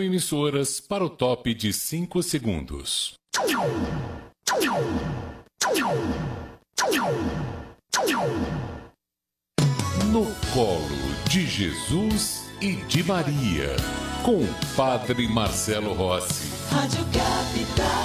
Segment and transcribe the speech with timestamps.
[0.00, 3.14] cinco emissoras para o top de 5 segundos.
[10.06, 10.88] No colo
[11.28, 13.76] de Jesus e de Maria,
[14.24, 14.44] com
[14.74, 16.48] Padre Marcelo Rossi.
[16.70, 18.00] Rádio Capital.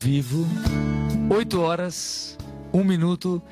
[0.00, 0.46] Vivo,
[1.30, 2.36] 8 horas,
[2.72, 3.42] 1 minuto.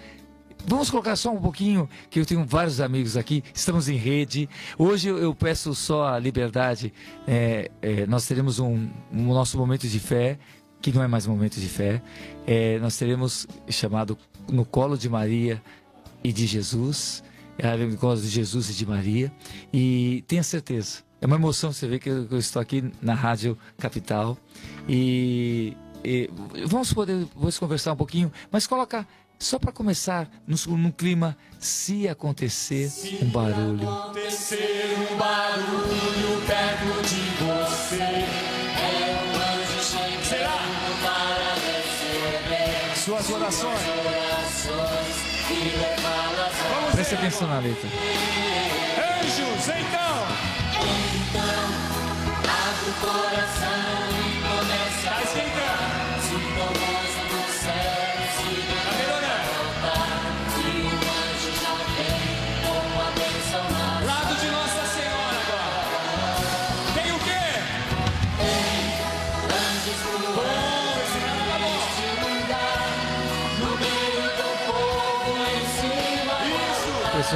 [0.67, 4.49] Vamos colocar só um pouquinho, que eu tenho vários amigos aqui, estamos em rede.
[4.79, 6.93] Hoje eu, peço só a liberdade.
[7.27, 10.39] É, é, nós teremos um, um nosso momento de fé,
[10.81, 12.03] que não é mais momento de fé.
[12.46, 14.17] É, nós teremos chamado
[14.50, 15.63] No Colo de Maria
[16.23, 17.23] e de Jesus.
[17.57, 19.32] É, no colo de Jesus e de Maria.
[19.73, 23.15] E tenha certeza, é uma emoção você ver que eu, que eu estou aqui na
[23.15, 24.37] Rádio Capital.
[24.89, 26.29] E, e
[26.67, 29.07] vamos poder depois conversar um pouquinho, mas coloca
[29.44, 32.91] só para começar, no, no clima, se acontecer
[33.22, 33.89] um barulho.
[33.89, 38.03] Acontecer um barulho perto de você.
[38.03, 39.81] É um anjo
[40.25, 43.81] chegando para receber Suas orações.
[44.06, 45.17] orações
[45.51, 47.89] e levá-las Preste atenção na letra.
[49.20, 50.14] Anjos, então.
[52.47, 54.04] Abre o coração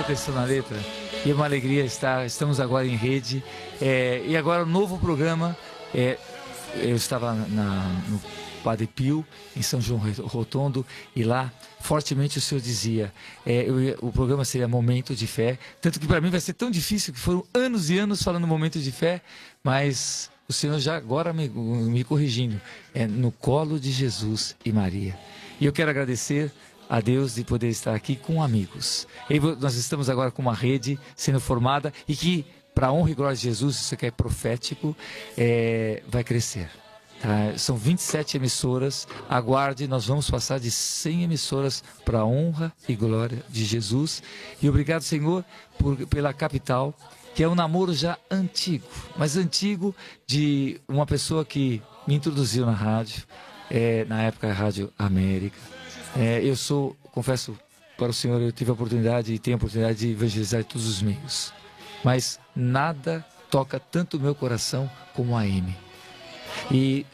[0.09, 0.75] Atenção na letra?
[1.23, 3.45] E é uma alegria estar, estamos agora em rede.
[3.79, 5.55] É, e agora o novo programa.
[5.95, 6.17] É,
[6.77, 8.19] eu estava na, no
[8.65, 9.23] Padre Pio,
[9.55, 13.13] em São João Rotondo, e lá fortemente o senhor dizia:
[13.45, 15.59] é, eu o programa seria Momento de Fé.
[15.79, 18.79] Tanto que para mim vai ser tão difícil, que foram anos e anos falando Momento
[18.79, 19.21] de Fé,
[19.63, 22.59] mas o senhor já agora me, me corrigindo:
[22.95, 25.19] é no colo de Jesus e Maria.
[25.61, 26.51] E eu quero agradecer
[26.89, 29.07] a Deus de poder estar aqui com amigos.
[29.29, 33.37] E nós estamos agora com uma rede sendo formada e que, para honra e glória
[33.37, 34.97] de Jesus, isso aqui é profético,
[35.37, 36.71] é, vai crescer.
[37.21, 37.59] tá?
[37.59, 39.07] São 27 emissoras.
[39.29, 44.23] Aguarde, nós vamos passar de 100 emissoras para a honra e glória de Jesus.
[44.63, 45.45] E obrigado, Senhor,
[45.79, 46.95] por, pela capital,
[47.35, 49.95] que é um namoro já antigo, mas antigo
[50.27, 53.23] de uma pessoa que me introduziu na rádio,
[53.71, 55.78] é, na época Rádio América.
[56.17, 57.57] É, eu sou, confesso
[57.97, 60.87] para o senhor, eu tive a oportunidade e tenho a oportunidade de evangelizar em todos
[60.87, 61.53] os meios.
[62.05, 65.75] Mas nada toca tanto o meu coração como a M.
[66.71, 67.05] E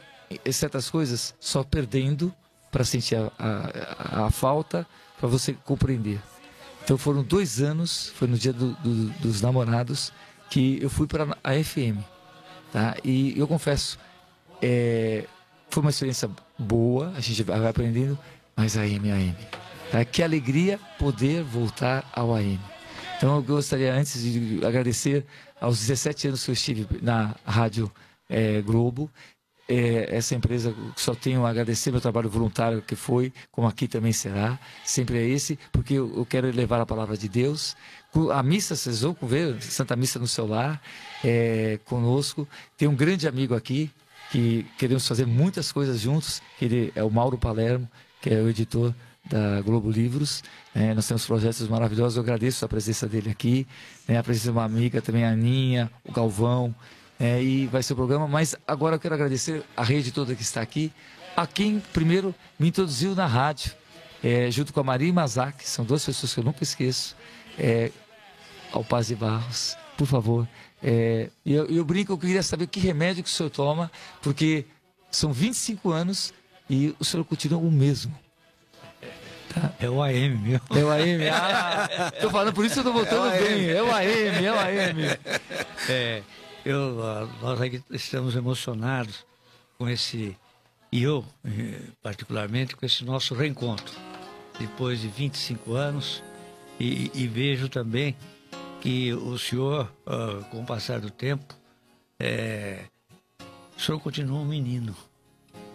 [0.52, 2.34] certas coisas só perdendo
[2.70, 4.86] para sentir a, a, a falta,
[5.18, 6.20] para você compreender.
[6.82, 10.12] Então foram dois anos, foi no dia do- do- dos namorados,
[10.50, 12.02] que eu fui para a FM.
[12.72, 12.96] Tá?
[13.04, 13.98] E eu confesso,
[14.60, 15.24] é,
[15.70, 16.28] foi uma experiência
[16.58, 18.18] boa, a gente vai aprendendo,
[18.56, 19.36] mas AM, AM.
[19.90, 20.04] Tá?
[20.04, 22.60] Que alegria poder voltar ao AM.
[23.16, 25.24] Então eu gostaria antes de agradecer
[25.60, 27.90] aos 17 anos que eu estive na Rádio
[28.28, 29.10] eh, Globo,
[29.66, 34.12] eh, essa empresa só tenho a agradecer meu trabalho voluntário que foi, como aqui também
[34.12, 37.76] será, sempre é esse, porque eu, eu quero levar a palavra de Deus.
[38.32, 40.80] A missa, vocês vão ver, Santa Missa no celular,
[41.24, 42.46] eh, conosco.
[42.76, 43.90] Tem um grande amigo aqui,
[44.30, 47.88] que queremos fazer muitas coisas juntos, ele é o Mauro Palermo,
[48.24, 50.42] que é o editor da Globo Livros.
[50.74, 50.94] né?
[50.94, 53.66] nós temos projetos maravilhosos, eu agradeço a presença dele aqui,
[54.08, 54.16] né?
[54.16, 56.74] a presença de uma amiga também, a Aninha, o Galvão,
[57.20, 57.42] né?
[57.42, 58.26] e vai ser o programa.
[58.26, 60.90] Mas agora eu quero agradecer a rede toda que está aqui,
[61.36, 63.72] a quem primeiro me introduziu na rádio,
[64.22, 67.14] é, junto com a Maria Mazak, são duas pessoas que eu nunca esqueço,
[67.58, 67.90] é,
[68.72, 70.48] ao Paz de Barros, por favor.
[70.82, 73.92] É, eu, eu brinco, eu queria saber que remédio que o senhor toma,
[74.22, 74.64] porque
[75.10, 76.32] são 25 anos
[76.68, 78.16] e o senhor continua o mesmo.
[79.78, 80.60] É o AM, meu.
[80.70, 81.28] É o AM.
[81.28, 83.70] Ah, tô falando, por isso eu tô voltando bem.
[83.70, 85.02] É o AM, é o AM.
[85.86, 86.22] É,
[86.64, 86.94] eu,
[87.42, 89.26] nós aqui estamos emocionados
[89.76, 90.34] com esse,
[90.90, 93.94] e eu eh, particularmente, com esse nosso reencontro.
[94.58, 96.22] Depois de 25 anos,
[96.80, 98.16] e, e vejo também
[98.80, 99.92] que o senhor,
[100.50, 101.54] com o passar do tempo,
[102.18, 102.84] eh,
[103.76, 104.96] o senhor continua um menino,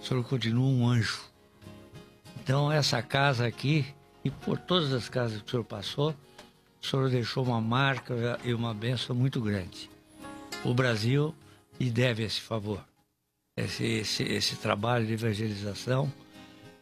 [0.02, 1.20] o senhor continua um anjo.
[2.42, 3.86] Então, essa casa aqui,
[4.24, 6.16] e por todas as casas que o senhor passou,
[6.82, 9.90] o senhor deixou uma marca e uma benção muito grande.
[10.64, 11.36] O Brasil
[11.80, 12.84] lhe deve esse favor,
[13.56, 16.12] esse, esse, esse trabalho de evangelização.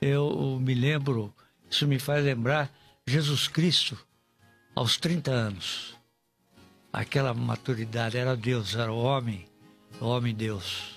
[0.01, 1.33] Eu me lembro,
[1.69, 2.71] isso me faz lembrar
[3.05, 3.97] Jesus Cristo
[4.75, 5.95] aos 30 anos.
[6.93, 9.45] aquela maturidade, era Deus, era o homem,
[9.99, 10.96] o homem Deus.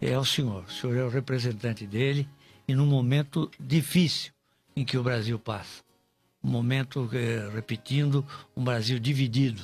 [0.00, 2.28] É o Senhor, o Senhor é o representante dele
[2.66, 4.32] e num momento difícil
[4.76, 5.82] em que o Brasil passa.
[6.42, 8.24] Um momento, eh, repetindo,
[8.56, 9.62] um Brasil dividido.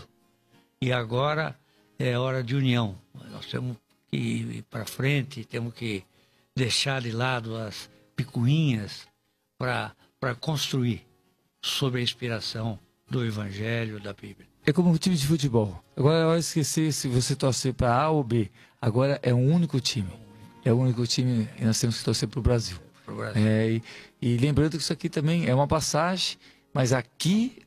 [0.80, 1.56] E agora
[1.98, 2.98] é hora de união.
[3.30, 3.76] Nós temos
[4.10, 6.02] que ir para frente, temos que
[6.56, 9.06] deixar de lado as picuinhas
[9.56, 11.06] para construir
[11.62, 12.78] sobre a inspiração
[13.08, 14.48] do Evangelho, da Bíblia.
[14.66, 15.82] É como um time de futebol.
[15.96, 18.50] Agora é de esquecer se você torcer para A ou B.
[18.80, 20.23] Agora é um único time.
[20.64, 22.78] É o único time e nós temos que torcer para o Brasil.
[23.04, 23.46] Pro Brasil.
[23.46, 23.82] É, e,
[24.20, 26.38] e lembrando que isso aqui também é uma passagem,
[26.72, 27.58] mas aqui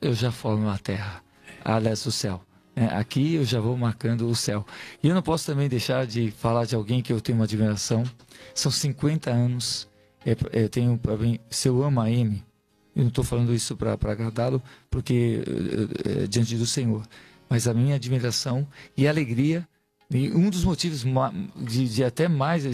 [0.00, 1.22] eu já formo a terra,
[1.64, 2.42] aliás, o céu.
[2.74, 4.64] É, aqui eu já vou marcando o céu.
[5.02, 8.04] E eu não posso também deixar de falar de alguém que eu tenho uma admiração.
[8.54, 9.88] São 50 anos.
[10.24, 12.42] É, eu tenho para mim, se eu amo a Amy,
[12.94, 15.42] eu não estou falando isso para agradá-lo, porque
[16.06, 17.06] é, é, diante do Senhor.
[17.48, 18.66] Mas a minha admiração
[18.96, 19.66] e alegria
[20.10, 21.04] e um dos motivos
[21.56, 22.64] de, de até mais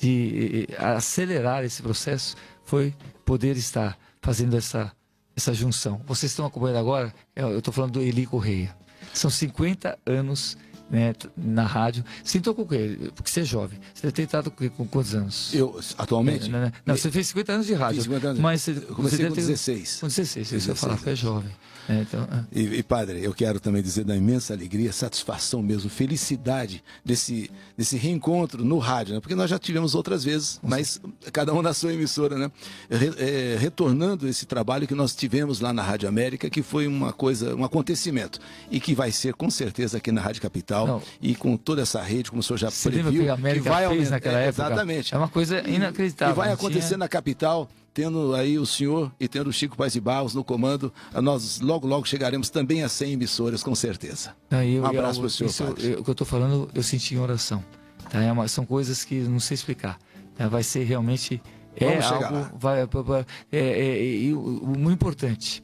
[0.00, 2.94] de acelerar esse processo foi
[3.24, 4.92] poder estar fazendo essa,
[5.36, 6.00] essa junção.
[6.06, 7.12] Vocês estão acompanhando agora?
[7.34, 8.76] Eu eu estou falando do Eli Correia.
[9.12, 10.56] São 50 anos
[10.90, 12.04] né, na rádio.
[12.22, 13.10] Você entrou com o quê?
[13.14, 13.78] Porque você é jovem.
[13.94, 15.52] Você deve ter entrado com, com quantos anos?
[15.54, 16.48] Eu, atualmente?
[16.48, 17.96] Não, não, não, você fez 50 anos de rádio.
[17.96, 18.40] Fiz 50 anos.
[18.40, 20.00] Mas você, Eu comecei você com ter- 16.
[20.00, 21.50] Com 16, isso eu 16 falar, porque é jovem.
[21.88, 22.44] É, então, ah.
[22.52, 27.96] E, e, padre, eu quero também dizer da imensa alegria, satisfação mesmo, felicidade desse, desse
[27.96, 29.20] reencontro no rádio, né?
[29.20, 31.00] Porque nós já tivemos outras vezes, mas
[31.32, 32.50] cada um na sua emissora, né?
[32.90, 37.12] Re- é, retornando esse trabalho que nós tivemos lá na Rádio América, que foi uma
[37.12, 38.38] coisa, um acontecimento,
[38.70, 41.02] e que vai ser com certeza aqui na Rádio Capital Não.
[41.22, 43.88] e com toda essa rede, como o senhor já Você previu, que a América vai
[43.88, 44.66] fez naquela é, época?
[44.66, 45.14] Exatamente.
[45.14, 46.34] É uma coisa inacreditável.
[46.34, 49.92] E vai acontecer tinha- na capital, tendo aí o senhor e tendo o Chico Paz
[49.92, 50.92] de Barros no comando.
[51.22, 54.34] Nós logo, logo chegaremos também a 100 emissoras, com certeza.
[54.50, 55.86] Não, e eu- Um abraço eu- pro senhor, isso eu- padre.
[55.92, 57.64] eu- O que eu estou falando, eu senti em oração.
[58.10, 58.22] Tá?
[58.22, 59.98] É uma- são coisas que não sei explicar.
[60.36, 60.48] tá?
[60.48, 61.42] Vai ser realmente.
[61.76, 62.58] É Vamos chegar algo.
[62.58, 65.62] Vai, pa- é, é, o, o muito importante.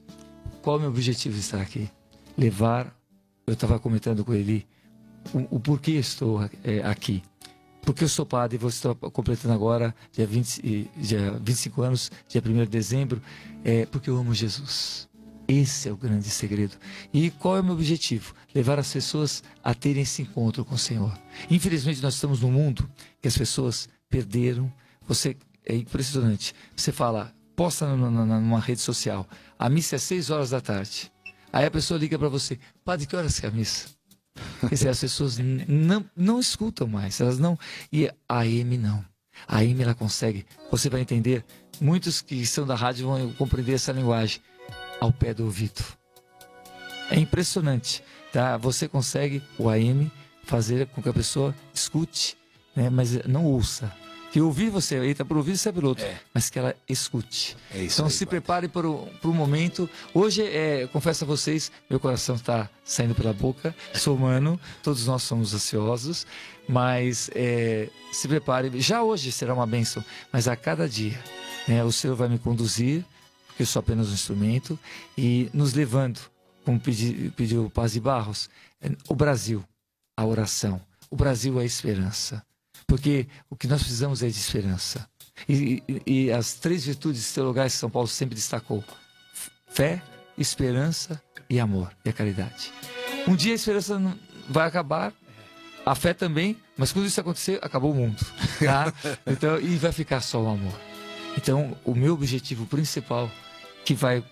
[0.62, 1.88] Qual é o meu objetivo de estar aqui?
[2.36, 2.94] Levar.
[3.46, 4.66] Eu estava comentando com ele
[5.32, 7.22] o, o porquê estou é, aqui.
[7.84, 12.40] Porque eu sou padre vou estar completando agora, dia, 20, e- dia 25 anos, dia
[12.40, 13.20] 1 de dezembro,
[13.62, 15.08] é porque eu amo Jesus.
[15.46, 16.76] Esse é o grande segredo.
[17.12, 18.34] E qual é o meu objetivo?
[18.54, 21.12] Levar as pessoas a terem esse encontro com o Senhor.
[21.50, 22.88] Infelizmente, nós estamos num mundo
[23.20, 24.72] que as pessoas perderam.
[25.06, 26.54] Você é impressionante.
[26.74, 29.28] Você fala, posta numa rede social,
[29.58, 31.12] a missa é 6 horas da tarde.
[31.52, 33.88] Aí a pessoa liga para você, padre, que horas que é a missa?
[34.60, 37.58] Quer dizer, as pessoas não, não escutam mais, elas não.
[37.92, 39.04] E a AM não.
[39.46, 41.44] A AM ela consegue, você vai entender,
[41.80, 44.40] muitos que são da rádio vão compreender essa linguagem
[45.00, 45.82] ao pé do ouvido.
[47.10, 48.02] É impressionante,
[48.32, 48.56] tá?
[48.56, 50.10] Você consegue o AM
[50.44, 52.36] fazer com que a pessoa escute,
[52.74, 52.88] né?
[52.90, 53.92] mas não ouça.
[54.34, 56.04] Que ouvir você entra por ouvir e sai pelo outro,
[56.34, 57.56] mas que ela escute.
[57.72, 59.88] É isso então aí, se prepare para o, para o momento.
[60.12, 63.72] Hoje, é, confesso a vocês, meu coração está saindo pela boca.
[63.94, 66.26] Sou humano, todos nós somos ansiosos,
[66.68, 68.80] mas é, se prepare.
[68.80, 71.22] Já hoje será uma bênção, mas a cada dia
[71.68, 73.04] né, o Senhor vai me conduzir,
[73.46, 74.76] porque eu sou apenas um instrumento,
[75.16, 76.18] e nos levando,
[76.64, 78.50] como pedi, pediu o Paz de Barros,
[78.82, 79.62] é, o Brasil,
[80.16, 80.80] a oração.
[81.08, 82.44] O Brasil é a esperança.
[82.86, 85.08] Porque o que nós precisamos é de esperança.
[85.48, 88.84] E, e- as três virtudes teologais que São Paulo sempre destacou:
[89.68, 90.02] fé,
[90.38, 92.72] esperança e amor, e a caridade.
[93.26, 94.00] Um dia a esperança
[94.48, 95.12] vai acabar,
[95.84, 98.24] a fé também, mas quando isso acontecer, acabou o mundo.
[98.64, 98.92] Tá?
[99.26, 100.80] Então, e vai ficar só o amor.
[101.36, 103.28] Então, o meu objetivo principal,
[103.84, 104.24] que vai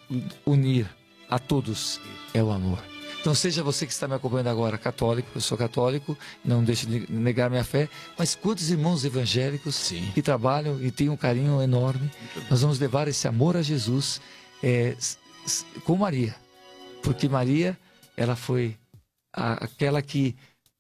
[0.47, 0.88] unir
[1.28, 2.00] a todos,
[2.32, 2.78] é o amor.
[3.23, 7.11] Então, seja você que está me acompanhando agora, católico, eu sou católico, não deixo de
[7.11, 7.88] negar minha fé,
[8.19, 10.11] mas quantos irmãos evangélicos Sim.
[10.12, 12.11] que trabalham e têm um carinho enorme,
[12.50, 14.21] nós vamos levar esse amor a Jesus
[14.61, 14.97] é,
[15.85, 16.35] com Maria.
[17.00, 17.79] Porque Maria,
[18.17, 18.76] ela foi
[19.33, 20.35] a- aquela que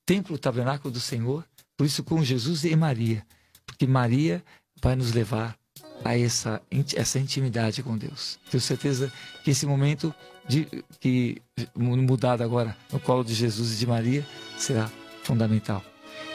[0.04, 1.44] templo o tabernáculo do Senhor,
[1.76, 3.24] por isso com Jesus e Maria,
[3.64, 4.42] porque Maria
[4.82, 5.56] vai nos levar
[6.04, 6.60] a essa,
[6.96, 8.38] essa intimidade com Deus.
[8.50, 9.12] Tenho certeza
[9.44, 10.14] que esse momento
[10.48, 10.66] de,
[11.00, 11.40] que
[11.76, 14.26] mudado agora no colo de Jesus e de Maria
[14.58, 14.90] será
[15.22, 15.82] fundamental.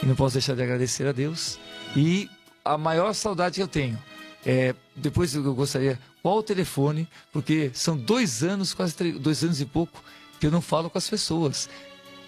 [0.02, 1.58] E não posso deixar de agradecer a Deus.
[1.96, 2.28] E
[2.64, 3.98] a maior saudade que eu tenho
[4.46, 9.60] é, depois eu gostaria, qual o telefone, porque são dois anos, quase três- dois anos
[9.60, 10.02] e pouco,
[10.40, 11.68] que eu não falo com as pessoas.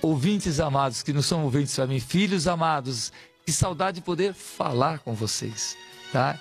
[0.03, 3.13] Ouvintes amados, que não são ouvintes para mim, filhos amados,
[3.45, 5.77] que saudade de poder falar com vocês,
[6.13, 6.39] tá?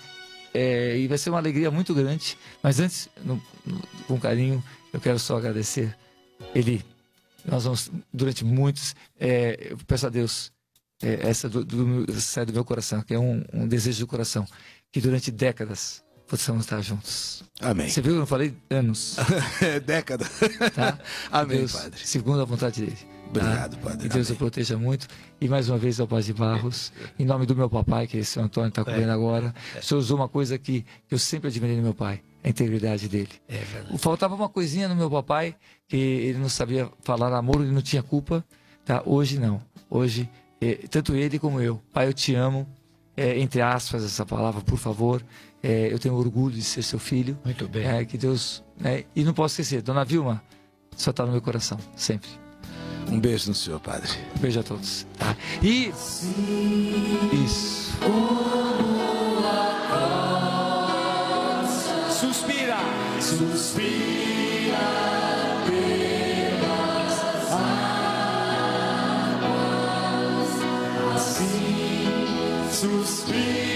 [0.54, 2.38] É, e vai ser uma alegria muito grande.
[2.64, 5.96] Mas antes, no- no- com carinho, eu quero só agradecer.
[6.56, 6.84] Eli,
[7.46, 10.52] Nós vamos, durante muitos, é, eu peço a Deus,
[11.02, 14.46] é, essa do, do, sai do meu coração, que é um, um desejo do coração,
[14.92, 17.44] que durante décadas possamos estar juntos.
[17.62, 17.88] Amém.
[17.90, 19.16] Você viu que eu não falei anos,
[19.62, 20.26] É década.
[20.76, 21.00] tá?
[21.32, 22.06] Amém, Deus, Padre.
[22.06, 22.98] Segundo a vontade dele.
[23.34, 23.40] Tá?
[23.40, 23.98] Obrigado, Padre.
[24.10, 24.36] Que Deus Amém.
[24.36, 25.08] o proteja muito.
[25.40, 28.40] E mais uma vez ao Paz de Barros, em nome do meu papai, que esse
[28.40, 29.54] Antônio está cobrindo agora.
[29.78, 33.30] O senhor usou uma coisa que eu sempre admirei no meu pai, a integridade dele.
[33.48, 33.98] É verdade.
[33.98, 35.56] Faltava uma coisinha no meu papai,
[35.88, 38.44] que ele não sabia falar amor, ele não tinha culpa.
[38.86, 39.04] Tá?
[39.06, 39.62] Hoje não.
[39.90, 41.82] Hoje, eh, tanto ele como eu.
[41.94, 42.68] Pai, eu te amo.
[43.16, 45.22] Eh, entre aspas, essa palavra, por favor.
[45.62, 47.38] Eh, eu tenho orgulho de ser seu filho.
[47.44, 47.86] Muito bem.
[47.86, 48.64] É, que Deus.
[48.80, 49.04] né?
[49.16, 50.42] E não posso esquecer, Dona Vilma,
[50.96, 52.30] só está no meu coração, sempre.
[53.12, 54.10] Um beijo no senhor, Padre.
[54.36, 55.06] Um beijo a todos.
[55.18, 55.36] Tá?
[55.64, 55.92] E.
[57.44, 57.90] Isso.
[62.20, 62.78] Suspira.
[63.20, 64.80] Suspira.
[72.72, 73.69] Suspira.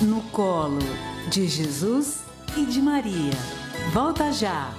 [0.00, 0.78] No colo
[1.28, 2.24] de Jesus
[2.56, 3.32] e de Maria.
[3.92, 4.70] Volta já.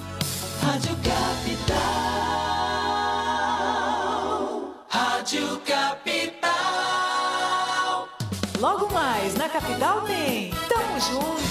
[0.61, 1.77] Rádio Capital.
[4.89, 6.47] Rádio Capital.
[8.59, 10.51] Logo mais na capital tem.
[10.67, 11.46] Tamo junto.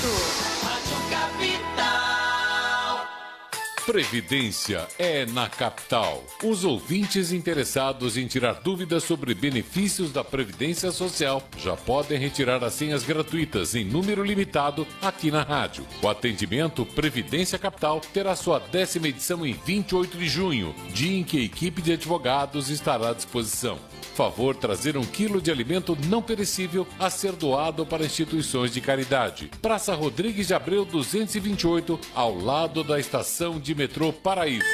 [3.97, 6.23] Previdência é na capital.
[6.45, 12.75] Os ouvintes interessados em tirar dúvidas sobre benefícios da Previdência Social já podem retirar as
[12.75, 15.87] senhas gratuitas em número limitado aqui na rádio.
[16.03, 21.39] O atendimento Previdência Capital terá sua décima edição em 28 de junho, dia em que
[21.39, 23.79] a equipe de advogados estará à disposição.
[24.17, 29.51] Favor trazer um quilo de alimento não perecível a ser doado para instituições de caridade.
[29.61, 34.65] Praça Rodrigues de Abreu 228, ao lado da estação de metrô Paraíso.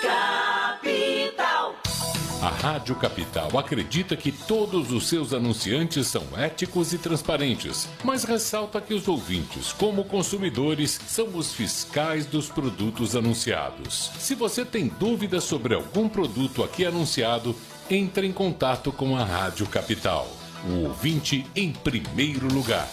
[0.00, 1.74] Capital.
[2.40, 8.80] A Rádio Capital acredita que todos os seus anunciantes são éticos e transparentes, mas ressalta
[8.80, 14.12] que os ouvintes, como consumidores, são os fiscais dos produtos anunciados.
[14.20, 17.56] Se você tem dúvidas sobre algum produto aqui anunciado,
[17.90, 20.28] entre em contato com a Rádio Capital.
[20.68, 22.88] O ouvinte em primeiro lugar.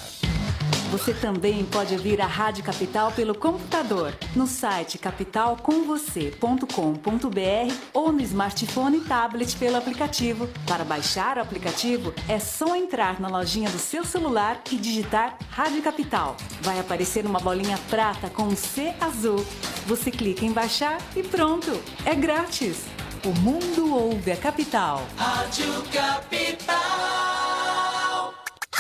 [0.92, 8.98] Você também pode ouvir a Rádio Capital pelo computador, no site capitalcomvocê.com.br ou no smartphone
[8.98, 10.48] e tablet pelo aplicativo.
[10.66, 15.82] Para baixar o aplicativo, é só entrar na lojinha do seu celular e digitar Rádio
[15.82, 16.38] Capital.
[16.62, 19.46] Vai aparecer uma bolinha prata com um C azul.
[19.88, 21.72] Você clica em baixar e pronto!
[22.06, 22.86] É grátis!
[23.26, 25.04] O mundo ouve a capital.
[25.18, 26.76] Rádio Capital.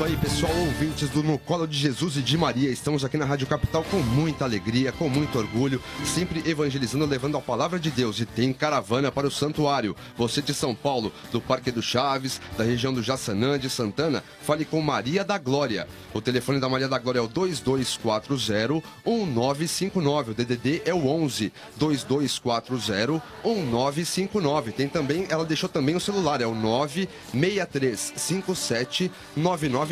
[0.00, 2.70] Isso aí, pessoal, ouvintes do No Colo de Jesus e de Maria.
[2.70, 7.40] Estamos aqui na Rádio Capital com muita alegria, com muito orgulho, sempre evangelizando, levando a
[7.40, 8.18] palavra de Deus.
[8.18, 9.94] E tem caravana para o santuário.
[10.16, 14.64] Você de São Paulo, do Parque do Chaves, da região do Jaçanã, de Santana, fale
[14.64, 15.86] com Maria da Glória.
[16.14, 20.28] O telefone da Maria da Glória é o 2240-1959.
[20.28, 24.72] O DDD é o 11 2240-1959.
[24.72, 29.10] Tem também, ela deixou também o celular, é o 96357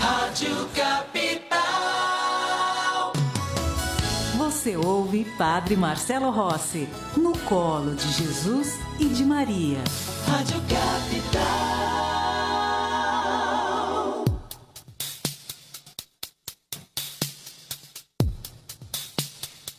[0.00, 1.27] Rádio Capital.
[4.68, 9.78] Você ouve Padre Marcelo Rossi, no colo de Jesus e de Maria.
[10.26, 11.88] Rádio Capital.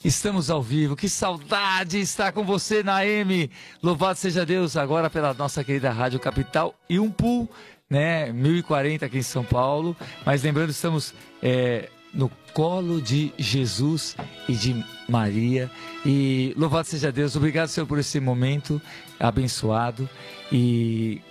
[0.03, 3.47] Estamos ao vivo, que saudade estar com você na M.
[3.83, 7.47] Louvado seja Deus agora pela nossa querida Rádio Capital e um pool,
[7.87, 8.33] né?
[8.33, 9.95] 1040 aqui em São Paulo.
[10.25, 14.15] Mas lembrando, estamos é, no colo de Jesus
[14.47, 15.69] e de Maria.
[16.05, 18.81] E louvado seja Deus, obrigado, Senhor, por esse momento
[19.19, 20.09] abençoado.
[20.51, 21.21] E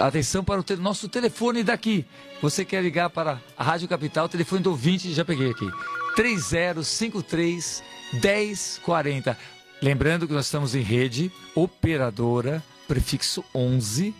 [0.00, 2.04] Atenção para o te- nosso telefone daqui.
[2.40, 5.68] Você quer ligar para a Rádio Capital, telefone do ouvinte, já peguei aqui.
[6.14, 7.82] 3053
[8.22, 9.36] 1040.
[9.82, 14.14] Lembrando que nós estamos em rede operadora, prefixo 11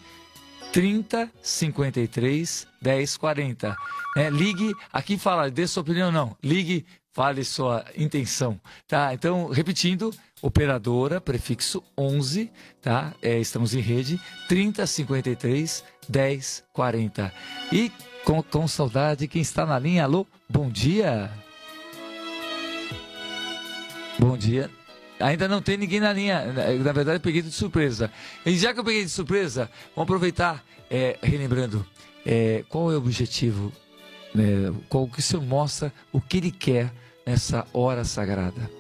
[0.73, 3.77] 30 53 10 40.
[4.17, 4.31] Né?
[4.31, 6.37] Ligue, aqui fala, dê sua opinião, não.
[6.43, 8.61] Ligue, fale sua intenção.
[8.87, 9.15] Tá?
[9.15, 12.51] Então, repetindo, operadora, prefixo 11,
[12.83, 13.15] tá?
[13.23, 17.33] É, estamos em rede 30 53 10 40.
[17.73, 17.91] E
[18.25, 21.31] com, com saudade, quem está na linha, alô, bom dia.
[24.19, 24.71] Bom dia.
[25.19, 26.45] Ainda não tem ninguém na linha.
[26.85, 28.11] Na verdade, eu peguei de surpresa.
[28.45, 31.85] E já que eu peguei de surpresa, vamos aproveitar, é, relembrando,
[32.25, 33.73] é, qual é o objetivo,
[34.35, 36.93] né, qual que o Senhor mostra, o que Ele quer
[37.25, 38.71] nessa hora sagrada.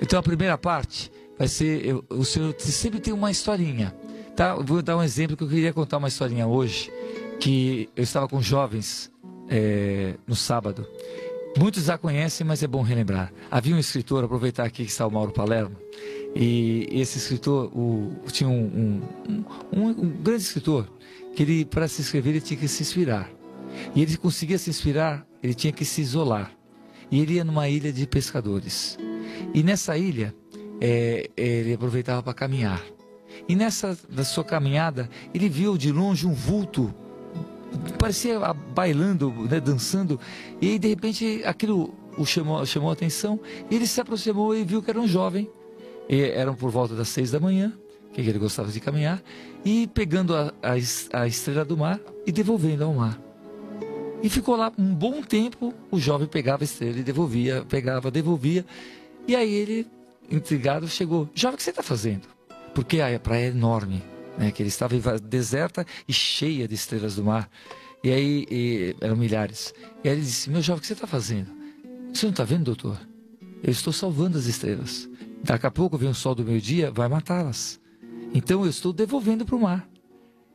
[0.00, 3.94] Então, a primeira parte vai ser, eu- o Senhor sempre tem uma historinha.
[4.34, 4.54] Tá?
[4.56, 6.90] Vou dar um exemplo que eu queria contar uma historinha hoje,
[7.38, 9.12] que eu estava com jovens
[9.48, 10.88] é, no sábado.
[11.56, 13.32] Muitos já conhecem, mas é bom relembrar.
[13.50, 15.76] Havia um escritor, aproveitar aqui que está o Mauro Palermo,
[16.34, 20.88] e esse escritor o, tinha um, um, um, um grande escritor,
[21.34, 23.30] que ele, para se escrever, ele tinha que se inspirar.
[23.94, 26.50] E ele conseguia se inspirar, ele tinha que se isolar.
[27.10, 28.98] E ele ia numa ilha de pescadores.
[29.52, 30.34] E nessa ilha,
[30.80, 32.82] é, ele aproveitava para caminhar.
[33.48, 36.94] E nessa da sua caminhada, ele viu de longe um vulto
[37.98, 40.18] parecia ah, bailando, né, dançando,
[40.60, 44.64] e aí, de repente aquilo o chamou, chamou a atenção, e ele se aproximou e
[44.64, 45.50] viu que era um jovem,
[46.08, 47.72] e eram por volta das seis da manhã,
[48.12, 49.22] que ele gostava de caminhar,
[49.64, 53.20] e pegando a, a a estrela do mar e devolvendo ao mar.
[54.22, 58.64] E ficou lá um bom tempo, o jovem pegava a estrela e devolvia, pegava, devolvia,
[59.26, 59.86] e aí ele,
[60.30, 62.28] intrigado, chegou, jovem, o que você está fazendo?
[62.74, 64.02] Porque a praia é enorme,
[64.38, 67.48] né, que ele estava deserta e cheia de estrelas do mar.
[68.02, 69.72] E aí e, eram milhares.
[70.02, 71.50] E aí ele disse: Meu jovem, o que você está fazendo?
[72.12, 73.00] Você não está vendo, doutor?
[73.62, 75.08] Eu estou salvando as estrelas.
[75.42, 77.80] Daqui a pouco vem o sol do meio-dia, vai matá-las.
[78.34, 79.88] Então eu estou devolvendo para o mar.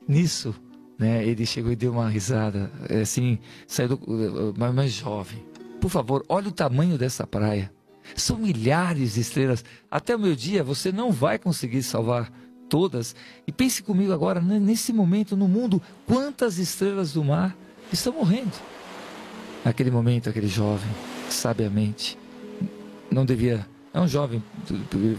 [0.07, 0.53] Nisso,
[0.97, 5.43] né, ele chegou e deu uma risada, é, assim, saiu do, mais, mais jovem.
[5.79, 7.71] Por favor, olha o tamanho dessa praia.
[8.15, 9.63] São milhares de estrelas.
[9.89, 12.31] Até o meio-dia você não vai conseguir salvar
[12.69, 13.15] todas.
[13.47, 17.55] E pense comigo agora, né, nesse momento no mundo, quantas estrelas do mar
[17.91, 18.53] estão morrendo.
[19.65, 20.89] Naquele momento, aquele jovem,
[21.29, 22.17] sabiamente,
[23.11, 23.67] não devia.
[23.93, 24.41] É um jovem,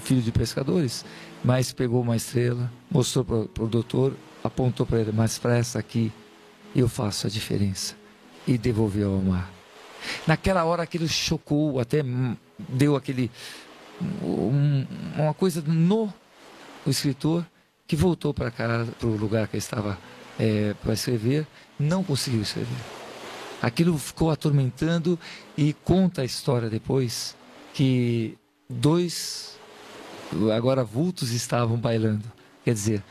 [0.00, 1.04] filho de pescadores,
[1.44, 6.12] mas pegou uma estrela, mostrou para o doutor, apontou para ele, mas para essa aqui
[6.74, 7.94] eu faço a diferença.
[8.46, 9.50] E devolveu ao mar.
[10.26, 12.02] Naquela hora aquilo chocou, até
[12.58, 13.30] deu aquele.
[14.22, 14.86] um-
[15.18, 16.10] uma coisa no
[16.86, 17.46] o escritor
[17.86, 18.52] que voltou para
[19.02, 19.98] o lugar que estava
[20.82, 21.46] para escrever,
[21.78, 22.78] não conseguiu escrever.
[23.60, 25.18] Aquilo ficou atormentando
[25.56, 27.36] e conta a história depois
[27.74, 28.38] que
[28.68, 29.58] dois
[30.54, 32.24] agora vultos estavam bailando.
[32.64, 33.04] Quer dizer,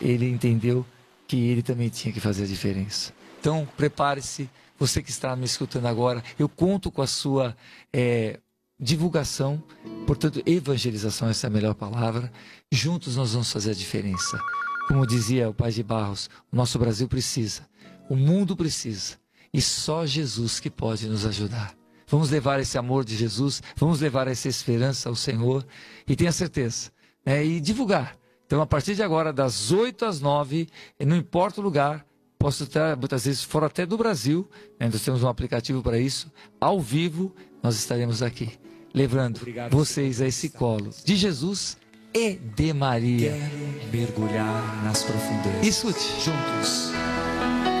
[0.00, 0.84] ele entendeu
[1.26, 3.12] que ele também tinha que fazer a diferença.
[3.40, 7.56] Então, prepare-se, você que está me escutando agora, eu conto com a sua
[7.92, 8.38] eh,
[8.78, 9.62] divulgação,
[10.06, 12.30] portanto, evangelização, essa é a melhor palavra.
[12.70, 14.38] Juntos nós vamos fazer a diferença.
[14.86, 17.68] Como dizia o pai de Barros, o nosso Brasil precisa,
[18.08, 19.16] o mundo precisa,
[19.52, 21.74] e só Jesus que pode nos ajudar.
[22.06, 25.66] Vamos levar esse amor de Jesus, vamos levar essa esperança ao Senhor
[26.06, 26.92] e tenha certeza,
[27.24, 27.44] né?
[27.44, 28.16] e divulgar.
[28.46, 30.68] Então, a partir de agora, das 8 às 9,
[31.00, 32.06] e não importa o lugar,
[32.38, 34.88] posso estar muitas vezes fora até do Brasil, né?
[34.88, 38.56] nós temos um aplicativo para isso, ao vivo, nós estaremos aqui,
[38.96, 41.76] levando vocês a esse colo de Jesus
[42.14, 43.32] e de Maria.
[43.32, 45.66] Quero mergulhar nas profundezas.
[45.66, 46.00] Escute.
[46.24, 46.92] Juntos.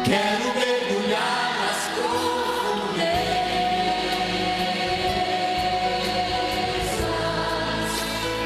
[0.04, 3.16] Quero mergulhar nas profundezas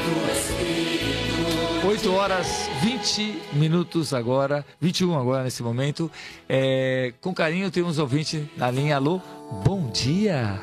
[0.05, 1.87] do Espírito.
[1.87, 6.09] 8 horas 20 minutos agora, 21 agora nesse momento.
[6.47, 8.95] É, com carinho temos ouvinte na linha.
[8.95, 9.19] Alô,
[9.65, 10.57] bom dia.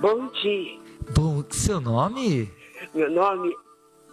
[0.00, 0.79] Bom dia.
[1.14, 2.50] Bom, seu nome?
[2.94, 3.54] Meu nome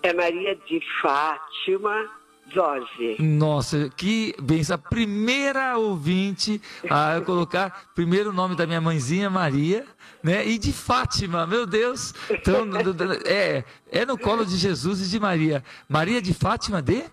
[0.03, 2.09] é Maria de Fátima
[2.53, 3.17] Zorzi.
[3.19, 4.75] Nossa, que benção.
[4.75, 9.85] A primeira ouvinte a colocar primeiro o nome da minha mãezinha, Maria,
[10.23, 10.45] né?
[10.47, 12.13] E de Fátima, meu Deus.
[12.29, 12.65] Então,
[13.25, 15.63] é, é no colo de Jesus e de Maria.
[15.87, 17.03] Maria de Fátima de?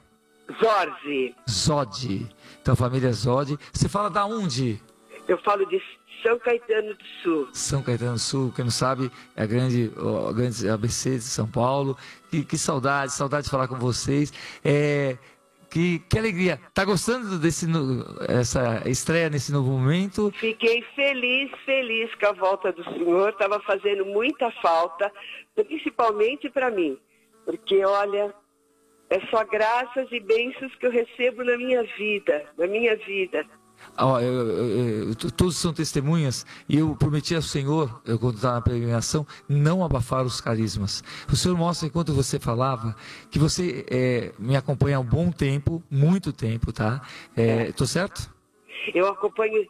[0.62, 1.34] Zorzi.
[1.48, 2.26] Zode.
[2.60, 3.58] Então, família Zode.
[3.72, 4.80] Você fala da onde?
[5.26, 5.80] Eu falo de
[6.24, 7.48] São Caetano do Sul.
[7.52, 9.92] São Caetano do Sul, quem não sabe, é a grande,
[10.28, 11.96] a grande ABC de São Paulo.
[12.30, 14.32] Que, que saudade, saudade de falar com vocês.
[14.64, 15.18] É,
[15.70, 16.58] que, que alegria.
[16.72, 17.66] Tá gostando desse
[18.28, 20.32] essa estreia nesse novo momento?
[20.38, 23.28] Fiquei feliz, feliz com a volta do senhor.
[23.28, 25.12] Estava fazendo muita falta,
[25.54, 26.96] principalmente para mim.
[27.44, 28.34] Porque, olha,
[29.10, 33.44] é só graças e bênçãos que eu recebo na minha vida, na minha vida.
[33.96, 38.54] Ó, eu- eu- eu- todos são testemunhas e eu prometi ao Senhor, eu quando estava
[38.56, 41.02] na peregrinação, não abafar os carismas.
[41.32, 42.96] O Senhor mostra enquanto você falava
[43.30, 47.00] que você é, me acompanha há um bom tempo, muito tempo, tá?
[47.36, 48.32] É, tô certo?
[48.94, 49.64] Eu acompanho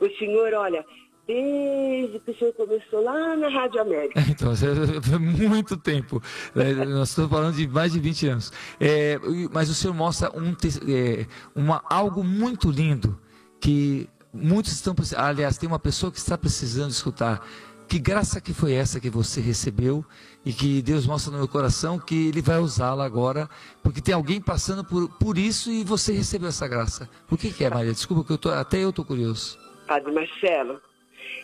[0.00, 0.84] o senhor, olha,
[1.26, 4.20] desde que o senhor começou lá na Rádio América.
[4.28, 6.22] Então, foi muito tempo.
[6.56, 8.52] É, Nós estamos falando de mais de 20 anos.
[8.80, 9.18] É,
[9.52, 10.54] mas o Senhor mostra um,
[10.88, 13.18] é, uma, algo muito lindo
[13.62, 15.20] que muitos estão precisando.
[15.20, 17.46] Aliás, tem uma pessoa que está precisando escutar.
[17.88, 20.04] Que graça que foi essa que você recebeu
[20.44, 23.48] e que Deus mostra no meu coração que Ele vai usá-la agora,
[23.82, 27.08] porque tem alguém passando por, por isso e você recebeu essa graça.
[27.28, 27.92] Por que, que é, Maria?
[27.92, 29.58] Desculpa que eu tô, até eu estou curioso.
[29.86, 30.80] Padre Marcelo,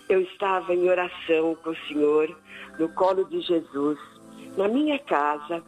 [0.08, 2.34] eu estava em oração com o Senhor,
[2.78, 3.98] no colo de Jesus,
[4.56, 5.62] na minha casa,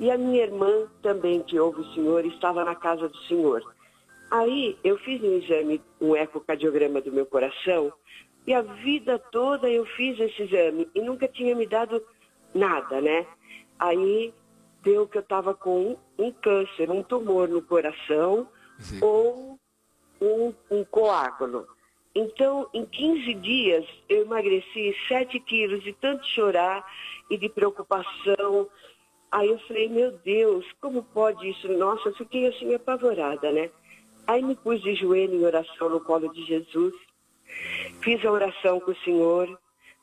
[0.00, 3.62] e a minha irmã também, que ouve o Senhor, estava na casa do Senhor.
[4.32, 7.92] Aí eu fiz um exame, um ecocardiograma do meu coração,
[8.46, 12.02] e a vida toda eu fiz esse exame e nunca tinha me dado
[12.54, 13.26] nada, né?
[13.78, 14.32] Aí
[14.82, 18.48] deu que eu estava com um, um câncer, um tumor no coração
[19.02, 19.58] ou
[20.18, 21.68] um, um coágulo.
[22.14, 26.82] Então, em 15 dias, eu emagreci 7 quilos de tanto chorar
[27.28, 28.66] e de preocupação.
[29.30, 31.68] Aí eu falei, meu Deus, como pode isso?
[31.68, 33.70] Nossa, eu fiquei assim apavorada, né?
[34.26, 36.94] Aí me pus de joelho em oração no colo de Jesus.
[38.00, 39.58] Fiz a oração com o Senhor.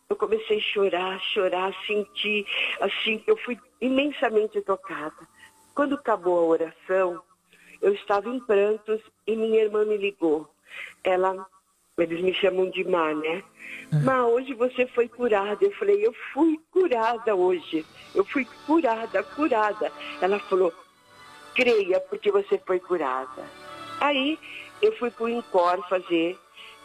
[0.09, 2.45] Eu comecei a chorar, chorar, sentir,
[2.81, 5.27] assim, eu fui imensamente tocada.
[5.75, 7.21] Quando acabou a oração,
[7.81, 10.49] eu estava em prantos e minha irmã me ligou.
[11.03, 11.45] Ela,
[11.97, 13.43] eles me chamam de Má, né?
[14.03, 15.63] Má, hoje você foi curada.
[15.63, 17.85] Eu falei, eu fui curada hoje.
[18.13, 19.91] Eu fui curada, curada.
[20.21, 20.73] Ela falou,
[21.53, 23.68] creia porque você foi curada.
[23.99, 24.39] Aí
[24.81, 26.37] eu fui para o INCOR fazer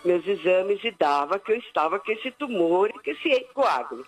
[0.05, 4.05] meus exames e dava que eu estava com esse tumor e com esse coágulo.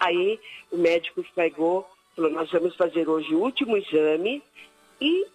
[0.00, 4.42] Aí o médico pegou, falou, nós vamos fazer hoje o último exame
[5.00, 5.26] e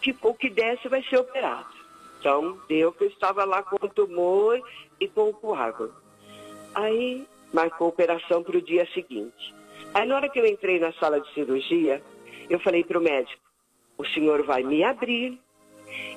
[0.00, 1.80] ficou que desse vai ser operado.
[2.18, 4.60] Então deu que eu estava lá com o tumor
[5.00, 5.94] e com o coágulo.
[6.74, 9.54] Aí marcou a operação para o dia seguinte.
[9.94, 12.02] Aí na hora que eu entrei na sala de cirurgia,
[12.48, 13.42] eu falei para o médico,
[13.96, 15.38] o senhor vai me abrir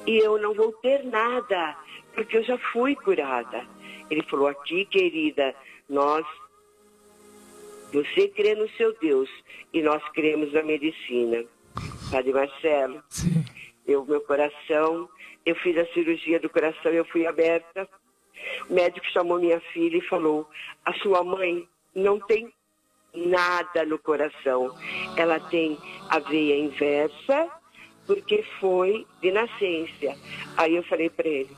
[0.05, 1.77] e eu não vou ter nada,
[2.13, 3.65] porque eu já fui curada.
[4.09, 5.55] Ele falou, aqui, querida,
[5.89, 6.25] nós,
[7.91, 9.29] você crê no seu Deus
[9.73, 11.43] e nós cremos na medicina.
[12.11, 13.03] Padre Marcelo,
[13.87, 15.09] eu, meu coração,
[15.45, 17.87] eu fiz a cirurgia do coração, eu fui aberta.
[18.69, 20.47] O médico chamou minha filha e falou,
[20.85, 22.51] a sua mãe não tem
[23.13, 24.75] nada no coração.
[25.17, 25.77] Ela tem
[26.09, 27.49] a veia inversa,
[28.05, 30.17] porque foi de nascença.
[30.57, 31.55] Aí eu falei para ele,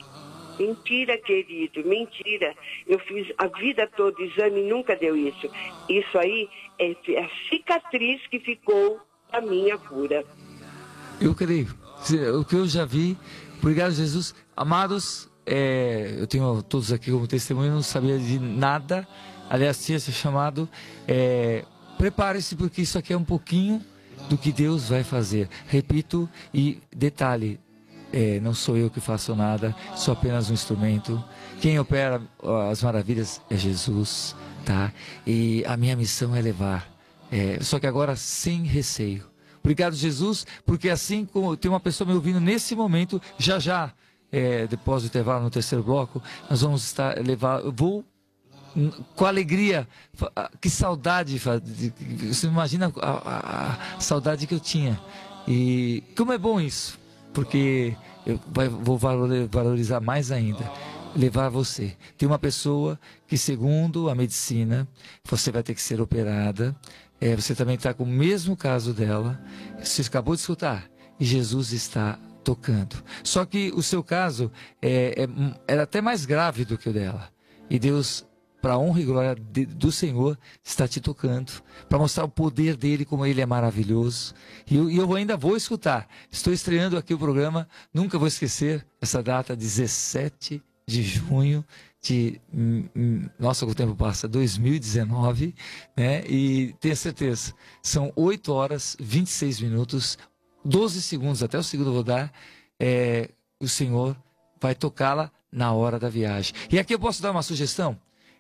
[0.60, 2.56] mentira, querido, mentira.
[2.88, 5.50] Eu fiz a vida toda exame e nunca deu isso.
[5.90, 9.00] Isso aí é a cicatriz que ficou
[9.32, 10.24] da minha cura.
[11.20, 11.68] Eu creio.
[12.40, 13.18] O que eu já vi,
[13.58, 14.36] obrigado Jesus.
[14.56, 19.08] Amados, é, eu tenho todos aqui como testemunho, não sabia de nada.
[19.50, 20.70] Aliás, tinha se chamado.
[21.08, 21.64] É,
[21.98, 23.82] Prepare-se, porque isso aqui é um pouquinho
[24.30, 25.50] do que Deus vai fazer.
[25.68, 27.60] Repito e detalhe:
[28.12, 31.24] é, não sou eu que faço nada, sou apenas um instrumento.
[31.60, 32.22] Quem opera
[32.72, 34.36] as maravilhas é Jesus,
[34.66, 34.92] tá?
[35.26, 36.88] E a minha missão é levar
[37.32, 39.26] É, só que agora sem receio.
[39.60, 43.92] Obrigado, Jesus, porque assim como tem uma pessoa me ouvindo nesse momento, já já,
[44.32, 47.62] é, depois do intervalo no terceiro bloco, nós vamos estar levar.
[47.62, 48.06] Eu vou
[49.16, 49.88] com alegria,
[50.36, 55.00] ah, que saudade, você imagina a, a- a saudade que eu tinha.
[55.48, 57.00] E como é bom isso,
[57.34, 58.40] porque eu
[58.82, 60.70] vou valor- valorizar mais ainda,
[61.16, 61.96] levar você.
[62.18, 64.88] Tem uma pessoa que, segundo a medicina,
[65.24, 66.76] você vai ter que ser operada,
[67.22, 69.40] é, você também está com o mesmo caso dela,
[69.82, 73.02] você acabou de escutar, e Jesus está tocando.
[73.24, 75.28] Só que o seu caso é, é,
[75.68, 77.30] era até mais grave do que o dela.
[77.70, 78.26] E Deus,
[78.66, 81.52] para a honra e glória de- do Senhor, está te tocando,
[81.88, 84.34] para mostrar o poder dele, como ele é maravilhoso.
[84.68, 86.08] E eu, eu ainda vou escutar.
[86.32, 91.64] Estou estreando aqui o programa, nunca vou esquecer essa data, 17 de junho
[92.02, 92.42] de.
[92.52, 95.54] hum, hum, Nossa, o tempo passa, 2019,
[95.96, 96.26] né?
[96.28, 100.18] E tenha certeza, são 8 horas, 26 minutos,
[100.64, 102.34] 12 segundos, até o segundo eu vou dar.
[102.80, 103.30] é,
[103.62, 104.18] o Senhor
[104.60, 106.52] vai tocá-la na hora da viagem.
[106.72, 107.96] E aqui eu posso dar uma sugestão?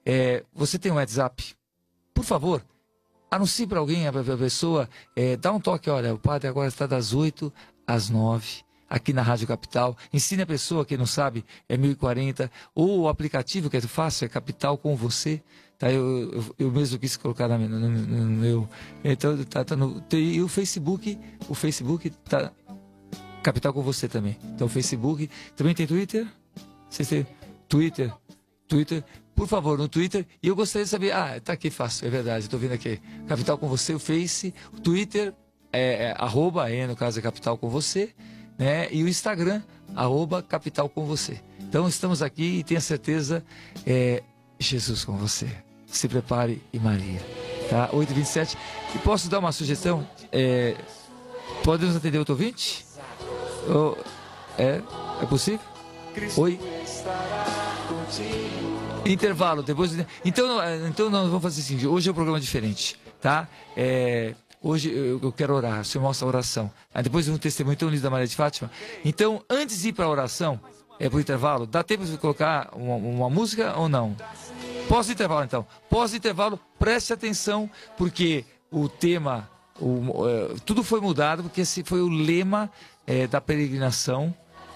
[0.05, 1.55] É, você tem um WhatsApp?
[2.13, 2.63] Por favor,
[3.29, 7.13] anuncie para alguém, a pessoa, é, dá um toque, olha, o padre agora está das
[7.13, 7.51] 8
[7.87, 9.97] às 9 aqui na Rádio Capital.
[10.13, 14.29] Ensine a pessoa que não sabe, é 1040, ou o aplicativo que é fácil, é
[14.29, 15.41] Capital com você.
[15.77, 18.69] Tá, eu, eu, eu mesmo quis colocar na, no, no- no meu.
[19.03, 22.53] Então, tá, tá no, tem- e o Facebook, o Facebook tá
[23.43, 24.37] Capital com você também.
[24.53, 25.29] Então, Facebook.
[25.55, 26.25] Também tem Twitter?
[26.89, 27.27] Vocês têm
[27.67, 28.13] Twitter?
[28.67, 29.03] Twitter?
[29.35, 30.25] Por favor, no Twitter.
[30.41, 31.11] E eu gostaria de saber.
[31.11, 32.45] Ah, tá aqui fácil, é verdade.
[32.45, 32.99] Estou vendo aqui.
[33.27, 34.53] Capital com você, o Face.
[34.73, 35.33] O Twitter
[35.73, 38.13] é, é arroba, é, no caso é Capital com você.
[38.57, 38.87] Né?
[38.91, 39.61] E o Instagram,
[39.93, 41.39] arroba Capital com você.
[41.59, 43.43] Então, estamos aqui e tenha certeza,
[43.85, 44.23] é,
[44.57, 45.49] Jesus com você.
[45.85, 47.19] Se prepare e Maria.
[47.69, 47.89] Tá?
[47.89, 48.55] 8h27.
[48.95, 50.07] E posso dar uma sugestão?
[50.31, 50.75] É,
[51.63, 52.85] podemos atender outro ouvinte?
[53.67, 53.97] Ou-
[54.57, 54.81] é?
[55.21, 55.59] É possível?
[56.37, 56.57] Oi?
[59.05, 59.95] Intervalo, depois.
[60.23, 61.85] Então, eh, então nós vamos fazer assim.
[61.85, 63.47] Hoje é um programa diferente, tá?
[63.77, 66.71] É, hoje eu, quero orar, você mostra a oração.
[66.93, 68.71] Aí depois um testemunho tão lindo da Maria de Fátima.
[69.03, 70.59] Então, antes de ir para a oração,
[70.99, 74.15] é pro intervalo, dá tempo de colocar uma, uma música ou não?
[74.87, 75.65] Pós-intervalo, então.
[75.89, 79.49] Pós-intervalo, preste atenção, porque o tema,
[79.79, 82.69] o, eh, tudo foi mudado, porque esse foi o lema
[83.05, 84.33] eh, da peregrinação.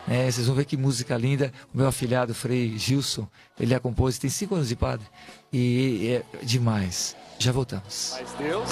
[0.09, 0.31] Né?
[0.31, 1.53] vocês vão ver que música linda.
[1.73, 3.27] O meu afilhado, Frei Gilson,
[3.59, 5.05] ele a compôs, tem cinco anos de padre.
[5.53, 7.15] E é demais.
[7.37, 8.17] Já voltamos.
[8.19, 8.69] Mas Deus.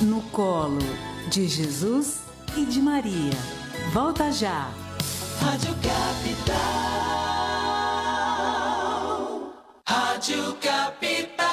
[0.00, 0.78] No colo
[1.30, 2.20] de Jesus
[2.56, 3.32] e de Maria.
[3.92, 4.70] Volta já.
[5.40, 6.54] Rádio Capital.
[9.86, 11.43] Rádio Capital.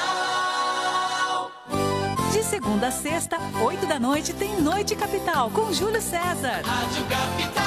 [2.51, 6.61] Segunda a sexta, oito da noite, tem Noite Capital com Júlio César.
[6.65, 7.63] Rádio Capital.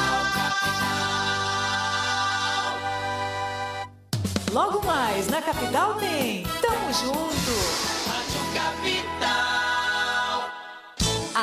[4.53, 6.43] Logo mais, na Capital tem.
[6.61, 7.55] Tamo junto.
[8.11, 9.14] Rádio Capital.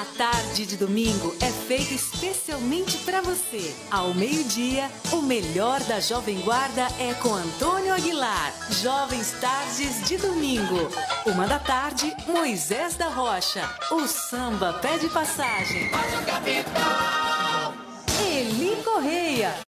[0.01, 3.71] A tarde de domingo é feita especialmente para você.
[3.91, 8.51] Ao meio-dia, o melhor da Jovem Guarda é com Antônio Aguilar.
[8.81, 10.89] Jovens Tardes de domingo.
[11.27, 13.69] Uma da tarde, Moisés da Rocha.
[13.91, 15.91] O samba pede passagem.
[15.91, 17.73] Rádio Capital.
[18.27, 19.70] Eli Correia.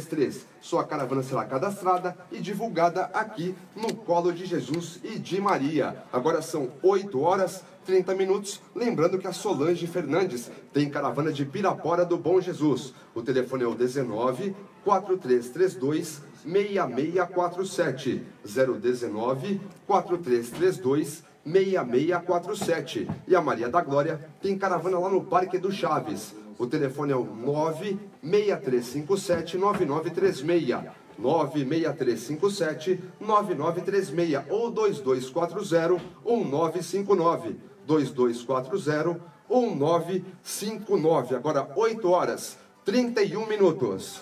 [0.02, 0.46] 5687 9133.
[0.62, 6.04] Sua caravana será cadastrada e divulgada aqui no Colo de Jesus e de Maria.
[6.12, 8.62] Agora são 8 horas 30 minutos.
[8.74, 12.94] Lembrando que a Solange Fernandes tem caravana de Pirapora do Bom Jesus.
[13.14, 23.10] O telefone é o 19 4332 6647 019 4332 6647.
[23.28, 26.34] E a Maria da Glória tem caravana lá no Parque do Chaves.
[26.58, 31.04] O telefone é o 96357 9936.
[31.18, 37.58] 96357 9936 ou 2240 1959.
[37.86, 41.36] 2240 1959.
[41.36, 44.22] Agora 8 horas 31 minutos.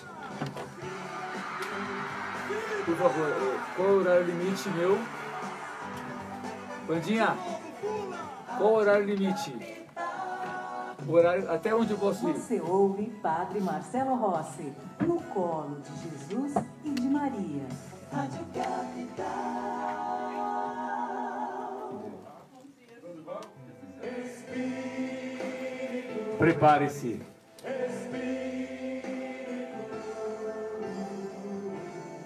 [2.84, 3.32] Por favor,
[3.76, 4.98] qual é o horário limite meu?
[6.86, 7.38] Bandinha,
[8.58, 9.81] qual o horário limite?
[11.06, 12.34] O horário, até onde eu posso ir?
[12.34, 17.66] Você ouve Padre Marcelo Rossi, no colo de Jesus e de Maria.
[18.12, 18.44] Rádio
[26.38, 27.20] Prepare-se.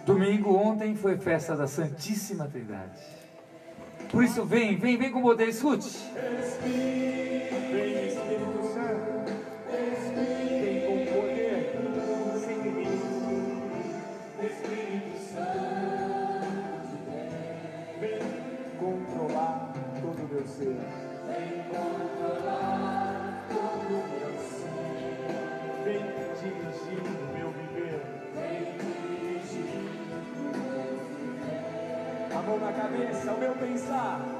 [0.04, 3.00] Domingo ontem foi festa da Santíssima Trindade.
[4.10, 5.88] Por isso vem, vem, vem com poder, escute.
[6.14, 7.95] Vem Espírito
[20.66, 24.66] Vem controlar todo o meu ser.
[25.84, 26.02] Vem
[26.40, 28.02] dirigir o meu viver.
[28.34, 32.36] Vem dirigir o meu viver.
[32.36, 34.35] A mão na cabeça, o meu pensar.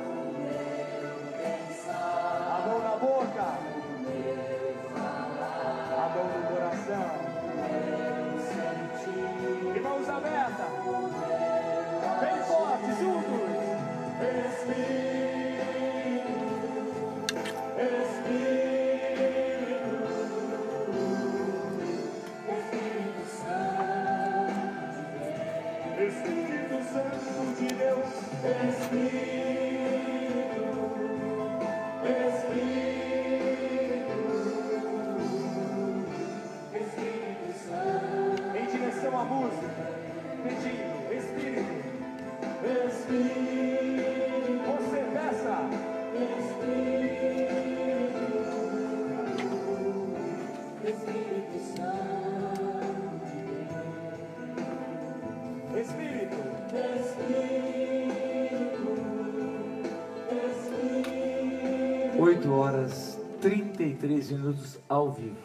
[64.07, 65.37] 33 minutos ao vivo.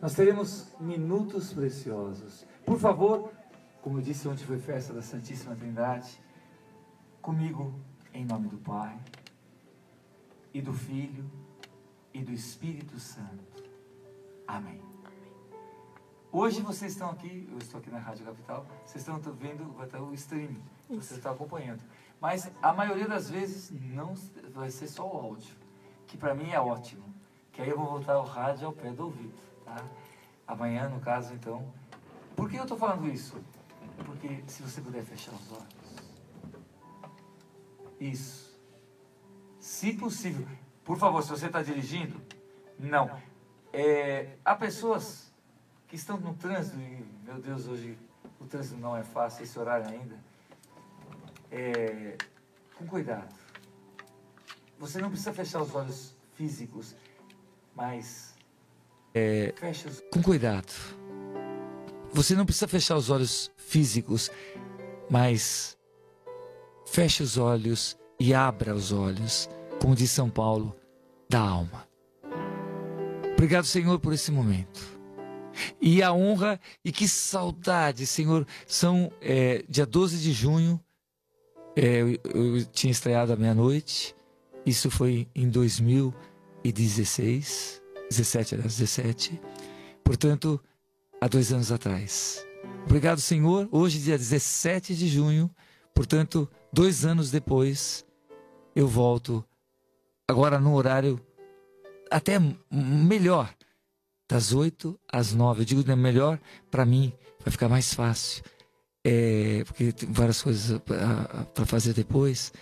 [0.00, 2.46] Nós teremos minutos preciosos.
[2.64, 3.32] Por favor,
[3.82, 6.22] como eu disse ontem foi festa da Santíssima Trindade,
[7.20, 7.74] comigo
[8.12, 8.96] em nome do Pai
[10.52, 11.28] e do Filho
[12.12, 13.64] e do Espírito Santo.
[14.46, 14.80] Amém.
[16.30, 19.74] Hoje vocês estão aqui, eu estou aqui na Rádio Capital, vocês estão vendo
[20.08, 21.82] o streaming, vocês estão acompanhando.
[22.20, 24.14] Mas a maioria das vezes não
[24.52, 25.56] vai ser só o áudio,
[26.06, 27.13] que para mim é ótimo.
[27.54, 29.82] Que aí eu vou voltar o rádio ao pé do ouvido, tá?
[30.46, 31.72] Amanhã, no caso, então.
[32.36, 33.40] Por que eu estou falando isso?
[34.04, 35.84] Porque se você puder fechar os olhos.
[38.00, 38.60] Isso.
[39.60, 40.46] Se possível.
[40.84, 42.20] Por favor, se você está dirigindo,
[42.78, 43.18] não.
[43.72, 45.32] É, há pessoas
[45.88, 47.96] que estão no trânsito, e, meu Deus, hoje
[48.40, 50.18] o trânsito não é fácil, esse horário ainda.
[51.50, 52.16] É,
[52.76, 53.32] com cuidado.
[54.78, 56.94] Você não precisa fechar os olhos físicos,
[57.74, 58.34] mas
[59.14, 59.54] é,
[59.86, 60.02] os...
[60.12, 60.72] com cuidado.
[62.12, 64.30] Você não precisa fechar os olhos físicos,
[65.10, 65.76] mas
[66.86, 69.48] feche os olhos e abra os olhos,
[69.80, 70.74] como diz São Paulo,
[71.28, 71.88] da alma.
[73.32, 74.80] Obrigado, Senhor, por esse momento.
[75.80, 78.46] E a honra e que saudade, Senhor.
[78.66, 80.80] São é, dia 12 de junho,
[81.76, 84.14] é, eu, eu tinha estreado à meia-noite.
[84.64, 85.48] Isso foi em
[86.72, 89.40] 2016, 17 aliás, 17.
[90.02, 90.60] Portanto,
[91.20, 92.44] há dois anos atrás.
[92.84, 93.68] Obrigado, Senhor.
[93.70, 95.50] Hoje, dia 17 de junho,
[95.94, 98.04] portanto, dois anos depois,
[98.74, 99.44] eu volto
[100.28, 101.20] agora no horário
[102.10, 102.38] até
[102.70, 103.54] melhor,
[104.28, 105.62] das 8 às 9.
[105.62, 106.40] Eu digo né, melhor
[106.70, 108.42] para mim, vai ficar mais fácil.
[109.06, 112.52] É, porque tem várias coisas para fazer depois.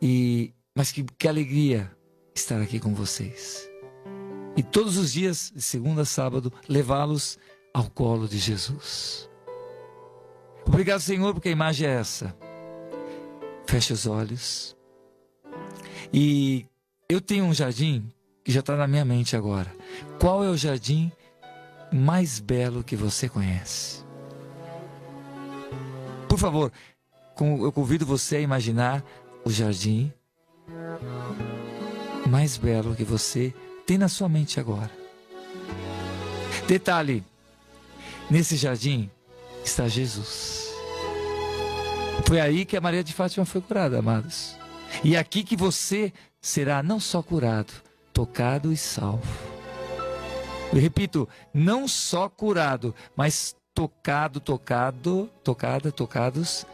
[0.00, 1.90] E, mas que, que alegria
[2.34, 3.68] estar aqui com vocês.
[4.56, 7.38] E todos os dias, de segunda a sábado, levá-los
[7.72, 9.28] ao colo de Jesus.
[10.66, 12.36] Obrigado, Senhor, porque a imagem é essa.
[13.66, 14.76] Feche os olhos.
[16.12, 16.66] E
[17.08, 18.10] eu tenho um jardim
[18.44, 19.74] que já está na minha mente agora.
[20.20, 21.10] Qual é o jardim
[21.92, 24.04] mais belo que você conhece?
[26.28, 26.72] Por favor,
[27.40, 29.02] eu convido você a imaginar
[29.44, 30.12] o jardim
[32.26, 33.54] mais belo que você
[33.86, 34.90] tem na sua mente agora.
[36.66, 37.24] Detalhe:
[38.30, 39.10] nesse jardim
[39.64, 40.72] está Jesus.
[42.26, 44.56] Foi aí que a Maria de Fátima foi curada, amados.
[45.02, 47.72] E aqui que você será não só curado,
[48.12, 49.22] tocado e salvo.
[50.72, 56.66] Eu repito, não só curado, mas tocado, tocado, tocada, tocados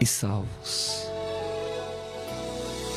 [0.00, 1.13] e salvos.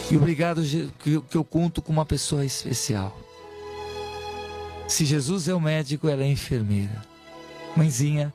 [0.09, 0.61] E obrigado
[0.99, 3.17] que eu- que eu conto com uma pessoa especial.
[4.87, 7.01] Se Jesus é o médico, ela é a enfermeira.
[7.75, 8.33] Mãezinha,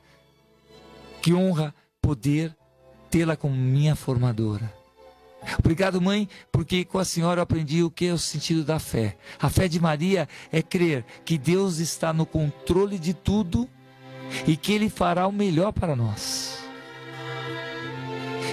[1.21, 2.55] que honra poder
[3.09, 4.71] tê-la como minha formadora.
[5.59, 9.17] Obrigado, mãe, porque com a senhora eu aprendi o que é o sentido da fé.
[9.41, 13.67] A fé de Maria é crer que Deus está no controle de tudo
[14.47, 16.59] e que Ele fará o melhor para nós.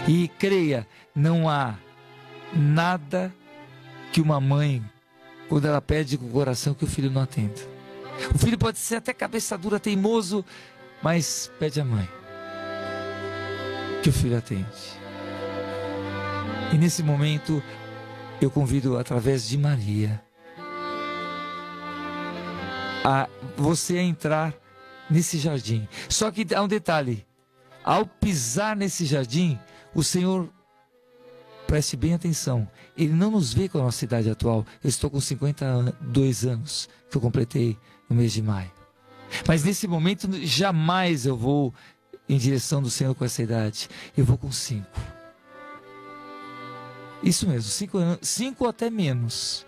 [0.08, 1.76] E creia, não há
[2.54, 3.34] nada
[4.12, 4.82] que uma mãe,
[5.48, 7.60] quando ela pede com o coração, que o filho não atenda.
[8.34, 10.44] O filho pode ser até cabeça dura, teimoso,
[11.02, 12.08] mas pede à mãe
[14.02, 15.00] que o filho atende.
[16.72, 17.62] E nesse momento,
[18.40, 20.22] eu convido através de Maria
[23.04, 24.54] a você entrar
[25.08, 25.88] nesse jardim.
[26.08, 27.26] Só que há um detalhe:
[27.84, 29.58] ao pisar nesse jardim,
[29.94, 30.48] o Senhor
[31.70, 32.68] preste bem atenção.
[32.98, 34.66] Ele não nos vê com a nossa idade atual.
[34.82, 38.72] Eu estou com 52 anos, que eu completei no mês de maio.
[39.46, 41.72] Mas nesse momento, jamais eu vou
[42.28, 43.88] em direção do Senhor com essa idade.
[44.16, 44.90] Eu vou com cinco.
[47.22, 49.64] Isso mesmo, cinco, cinco até menos.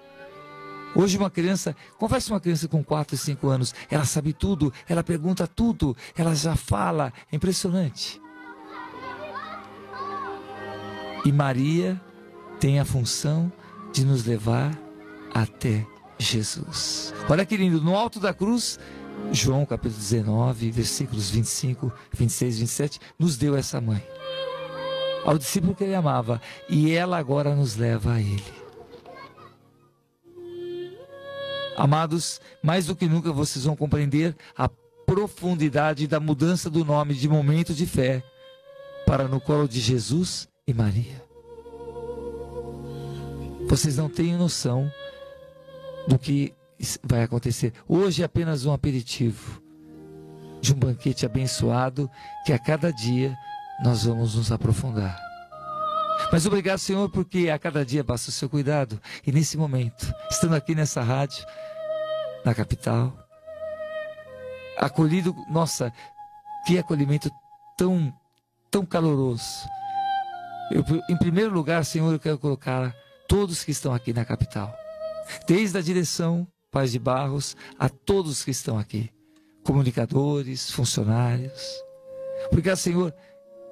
[0.97, 4.73] Hoje uma criança, conversa com uma criança com 4 e 5 anos, ela sabe tudo,
[4.87, 8.22] ela pergunta tudo, ela já fala, é impressionante.
[11.25, 12.01] E Maria
[12.59, 13.53] tem a função
[13.93, 14.77] de nos levar
[15.33, 15.87] até
[16.19, 17.15] Jesus.
[17.29, 18.79] Olha que lindo, no alto da cruz,
[19.31, 24.05] João capítulo 19, versículos 25, 26, 27, nos deu essa mãe.
[25.25, 28.63] Ao discípulo que ele amava, e ela agora nos leva a ele.
[31.77, 34.69] Amados, mais do que nunca vocês vão compreender a
[35.07, 38.23] profundidade da mudança do nome de momento de fé
[39.07, 41.23] para no colo de Jesus e Maria.
[43.69, 44.91] Vocês não têm noção
[46.07, 46.55] do que
[47.03, 47.73] vai acontecer.
[47.89, 49.63] Hoje é apenas um aperitivo
[50.61, 52.11] de um banquete abençoado
[52.45, 53.37] que a cada dia
[53.83, 55.19] nós vamos nos aprofundar.
[56.31, 59.01] Mas obrigado, Senhor, porque a cada dia basta o seu cuidado.
[59.27, 61.45] E nesse momento, estando aqui nessa rádio,
[62.45, 63.13] na capital,
[64.79, 65.93] acolhido, nossa,
[66.65, 67.31] que acolhimento
[67.77, 68.13] tão,
[68.71, 69.67] tão caloroso.
[70.73, 72.97] Eu, em primeiro lugar, Senhor, eu quero colocar
[73.29, 74.75] todos que estão aqui na capital,
[75.47, 79.11] desde a direção Paz de Barros a todos que estão aqui,
[79.63, 81.63] comunicadores, funcionários.
[82.51, 83.15] Obrigado, Senhor.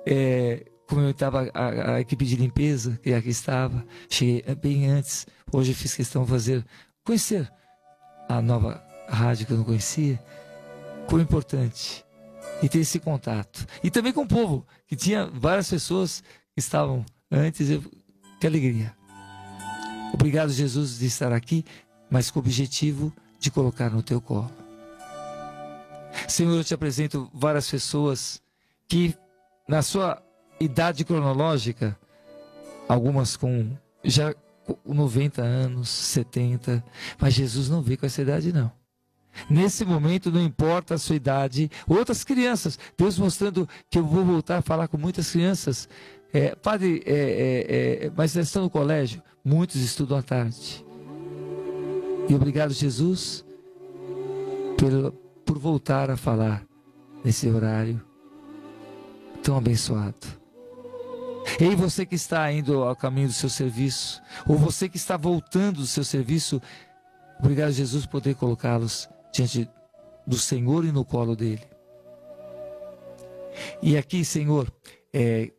[0.06, 5.26] É, como eu estava a, a, equipe de limpeza que aqui estava, cheguei bem antes.
[5.50, 6.66] Hoje fiz questão de fazer
[7.02, 7.50] conhecer
[8.28, 10.22] a nova rádio que eu não conhecia.
[11.08, 12.04] Como importante
[12.62, 13.66] e ter esse contato.
[13.82, 16.22] E também com o povo, que tinha várias pessoas
[16.64, 17.70] estavam antes.
[17.70, 17.82] Eu,
[18.40, 18.94] que alegria.
[20.12, 21.64] Obrigado, Jesus, de estar aqui,
[22.10, 24.50] mas com o objetivo de colocar no teu colo.
[26.26, 28.42] Senhor, eu te apresento várias pessoas
[28.88, 29.14] que,
[29.68, 30.20] na sua
[30.58, 31.96] idade cronológica,
[32.88, 33.70] algumas com
[34.04, 34.34] já
[34.84, 36.84] 90 anos, 70,
[37.18, 38.72] mas Jesus não vê com essa idade, não.
[39.48, 44.58] Nesse momento, não importa a sua idade, outras crianças, Deus mostrando que eu vou voltar
[44.58, 45.88] a falar com muitas crianças.
[46.32, 50.84] É, padre, é, é, é, mas eles estão no colégio, muitos estudam à tarde.
[52.28, 53.44] E obrigado, Jesus,
[54.78, 55.12] por,
[55.44, 56.64] por voltar a falar
[57.24, 58.00] nesse horário
[59.42, 60.40] tão abençoado.
[61.58, 65.78] Ei, você que está indo ao caminho do seu serviço, ou você que está voltando
[65.78, 66.60] do seu serviço,
[67.40, 69.66] Obrigado, Jesus, por poder colocá-los diante
[70.26, 71.66] do Senhor e no colo dele.
[73.82, 74.70] E aqui, Senhor,
[75.10, 75.50] é,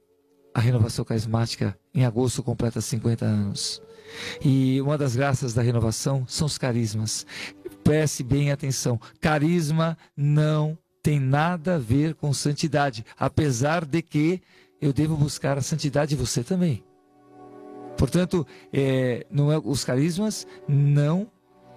[0.53, 3.81] a renovação carismática em agosto completa 50 anos.
[4.43, 7.25] E uma das graças da renovação são os carismas.
[7.83, 14.41] Preste bem atenção: carisma não tem nada a ver com santidade, apesar de que
[14.81, 16.83] eu devo buscar a santidade você também.
[17.97, 21.27] Portanto, é, não é, os carismas não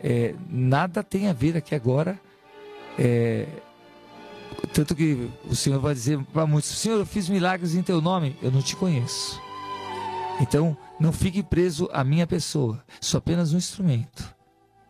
[0.03, 2.19] é, nada tem a ver aqui agora.
[2.99, 3.47] É,
[4.75, 8.37] tanto que o Senhor vai dizer para muitos: Senhor, eu fiz milagres em teu nome,
[8.43, 9.41] eu não te conheço.
[10.41, 14.35] Então, não fique preso à minha pessoa, sou apenas um instrumento.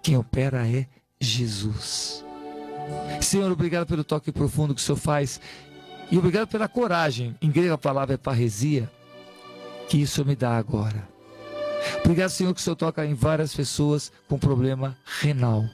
[0.02, 0.86] Quem opera é
[1.20, 2.24] Jesus.
[3.20, 5.38] Senhor, obrigado pelo toque profundo que o Senhor faz
[6.10, 7.36] e obrigado pela coragem.
[7.42, 8.90] Em grego a palavra é parresia,
[9.88, 11.06] que isso me dá agora.
[12.02, 15.64] Obrigado, Senhor, que o Senhor toca em várias pessoas com problema renal.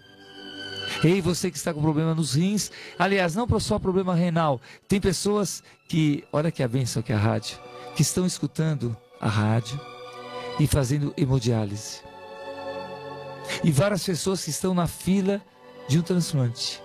[1.03, 5.63] Ei, você que está com problema nos rins, aliás, não só problema renal, tem pessoas
[5.89, 7.59] que, olha que a benção que é a rádio,
[7.95, 9.81] que estão escutando a rádio
[10.59, 12.01] e fazendo hemodiálise.
[13.65, 15.41] E várias pessoas que estão na fila
[15.89, 16.81] de um transplante.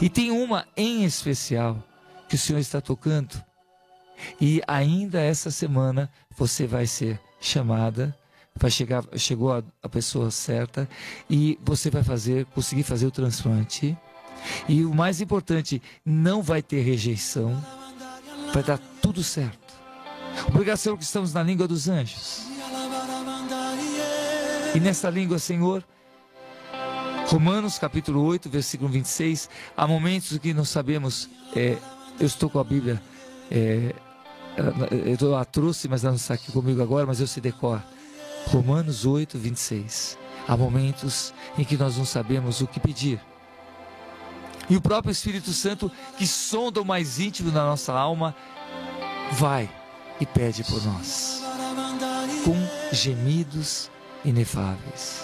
[0.00, 1.82] E tem uma em especial
[2.28, 3.42] que o Senhor está tocando.
[4.40, 8.16] E ainda essa semana você vai ser chamada,
[8.56, 10.88] vai chegar, chegou a, a pessoa certa
[11.28, 13.96] e você vai fazer, conseguir fazer o transplante.
[14.68, 17.62] E o mais importante, não vai ter rejeição,
[18.52, 19.74] vai dar tudo certo.
[20.48, 22.46] Obrigado, Senhor, que estamos na língua dos anjos.
[24.74, 25.82] E nessa língua, Senhor,
[27.28, 31.76] Romanos capítulo 8, versículo 26, há momentos que nós sabemos, é,
[32.20, 33.02] eu estou com a Bíblia,
[33.50, 33.94] é,
[35.20, 37.82] eu a trouxe, mas ela não está aqui comigo agora, mas eu se decor.
[38.46, 40.18] Romanos 8, 26.
[40.46, 43.20] Há momentos em que nós não sabemos o que pedir.
[44.68, 48.34] E o próprio Espírito Santo, que sonda o mais íntimo da nossa alma,
[49.32, 49.68] vai
[50.20, 51.42] e pede por nós,
[52.44, 52.56] com
[52.92, 53.90] gemidos
[54.24, 55.22] inefáveis.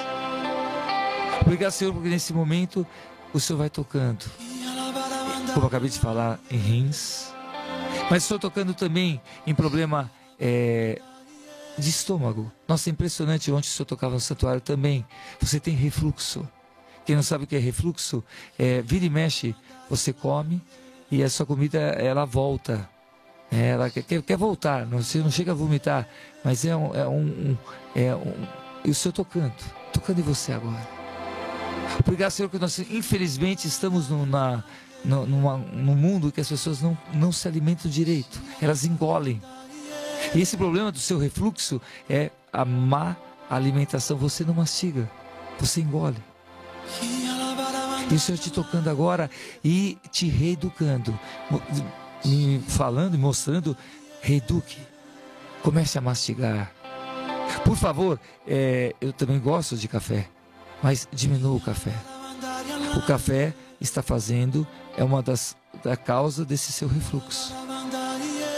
[1.40, 2.86] Obrigado, Senhor, porque nesse momento
[3.32, 4.24] o Senhor vai tocando,
[5.52, 7.32] como eu acabei de falar, em rins,
[8.10, 11.00] mas estou tocando também em problema é,
[11.78, 12.50] de estômago.
[12.66, 13.50] Nossa, é impressionante.
[13.50, 15.06] Ontem o senhor tocava no santuário também.
[15.40, 16.48] Você tem refluxo.
[17.04, 18.22] Quem não sabe o que é refluxo,
[18.58, 19.56] é, vira e mexe,
[19.90, 20.62] você come
[21.10, 22.88] e a sua comida ela volta.
[23.50, 26.08] É, ela quer, quer, voltar, você não chega a vomitar,
[26.42, 26.94] mas é um.
[26.94, 27.58] É um,
[27.94, 28.46] é um
[28.84, 29.52] e o Senhor tocando,
[29.92, 30.88] tocando em você agora.
[32.00, 34.64] Obrigado, Senhor, que nós infelizmente estamos no, numa,
[35.56, 39.40] num mundo que as pessoas não, não se alimentam direito, elas engolem.
[40.34, 43.16] E esse problema do seu refluxo é a má
[43.50, 44.16] alimentação.
[44.16, 45.10] Você não mastiga,
[45.58, 46.16] você engole.
[48.10, 49.30] E o Senhor te tocando agora
[49.64, 51.18] e te reeducando,
[52.24, 53.76] me falando e mostrando,
[54.20, 54.78] reeduque.
[55.62, 56.72] Comece a mastigar.
[57.64, 60.28] Por favor, é, eu também gosto de café,
[60.82, 61.94] mas diminua o café.
[62.96, 64.66] O café está fazendo,
[64.96, 67.54] é uma das da causa desse seu refluxo.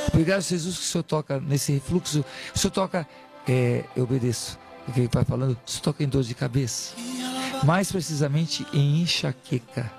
[0.09, 2.25] Obrigado, Jesus, que o Senhor toca nesse refluxo.
[2.55, 3.07] O Senhor toca,
[3.49, 4.59] é, eu obedeço.
[4.87, 5.59] O que ele vai falando?
[5.67, 6.95] O Senhor toca em dor de cabeça.
[7.63, 9.91] Mais precisamente em enxaqueca,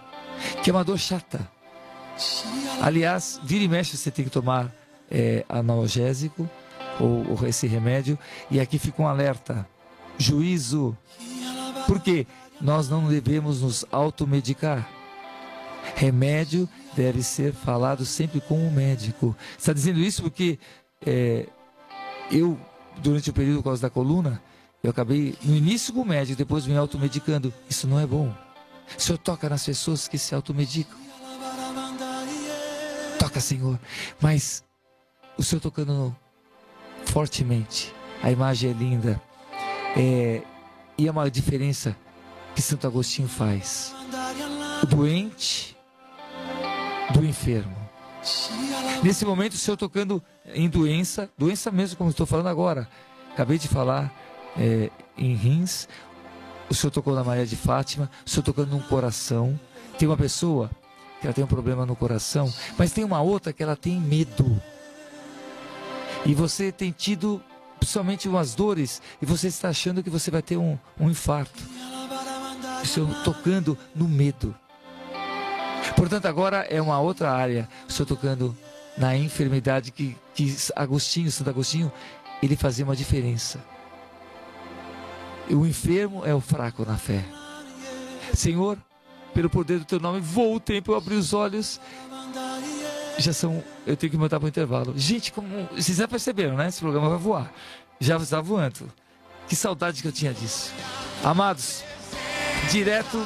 [0.63, 1.49] que é uma dor chata.
[2.81, 4.71] Aliás, vira e mexe você tem que tomar
[5.09, 6.49] é, analgésico
[6.99, 8.17] ou, ou esse remédio.
[8.49, 9.67] E aqui fica um alerta:
[10.17, 10.95] juízo.
[11.87, 12.25] Por quê?
[12.59, 14.87] Nós não devemos nos automedicar.
[15.95, 19.35] Remédio deve ser falado sempre com o médico.
[19.57, 20.57] Está dizendo isso porque
[21.05, 21.47] é,
[22.31, 22.59] eu,
[22.97, 24.41] durante o período por causa da coluna,
[24.83, 27.53] eu acabei no início com o médico, depois me automedicando.
[27.69, 28.33] Isso não é bom.
[28.97, 30.97] O Senhor toca nas pessoas que se automedicam.
[33.19, 33.79] Toca, Senhor.
[34.21, 34.63] Mas
[35.37, 36.15] o Senhor tocando
[37.05, 37.93] fortemente.
[38.21, 39.21] A imagem é linda.
[39.97, 40.41] É,
[40.97, 41.95] e é uma diferença
[42.53, 43.93] que Santo Agostinho faz.
[44.83, 45.74] O doente
[47.13, 47.75] do enfermo.
[49.03, 50.21] Nesse momento, o Senhor tocando
[50.53, 52.87] em doença, doença mesmo, como estou falando agora.
[53.31, 54.11] Acabei de falar
[54.57, 55.87] é, em rins.
[56.69, 58.09] O Senhor tocou na Maria de Fátima.
[58.25, 59.59] O Senhor tocando num coração.
[59.99, 60.71] Tem uma pessoa
[61.21, 64.61] que ela tem um problema no coração, mas tem uma outra que ela tem medo.
[66.25, 67.41] E você tem tido
[67.79, 71.61] principalmente umas dores e você está achando que você vai ter um, um infarto.
[72.81, 74.55] O Senhor tocando no medo.
[75.95, 77.67] Portanto, agora é uma outra área.
[77.87, 78.55] Senhor tocando
[78.97, 81.91] na enfermidade que, que Agostinho, Santo Agostinho,
[82.41, 83.59] ele fazia uma diferença.
[85.49, 87.23] O enfermo é o fraco na fé.
[88.33, 88.77] Senhor,
[89.33, 91.79] pelo poder do teu nome, voa o tempo, eu abri os olhos.
[93.17, 93.63] Já são.
[93.85, 94.93] Eu tenho que montar para o intervalo.
[94.97, 95.69] Gente, como.
[95.75, 96.67] Vocês já perceberam, né?
[96.67, 97.53] Esse programa vai voar.
[97.99, 98.91] Já está voando.
[99.47, 100.73] Que saudade que eu tinha disso.
[101.23, 101.83] Amados,
[102.71, 103.25] direto.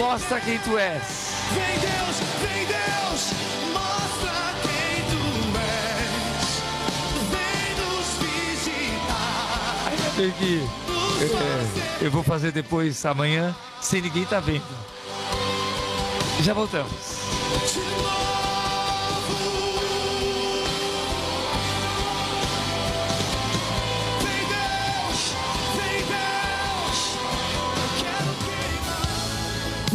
[0.00, 1.02] Mostra quem tu és.
[1.52, 3.32] Vem Deus, vem Deus,
[3.70, 5.22] mostra quem tu
[5.60, 6.62] és.
[7.30, 9.92] Vem nos visitar.
[10.38, 10.66] Que
[12.02, 14.64] é, eu vou fazer depois amanhã sem ninguém tá vendo.
[16.40, 17.20] Já voltamos.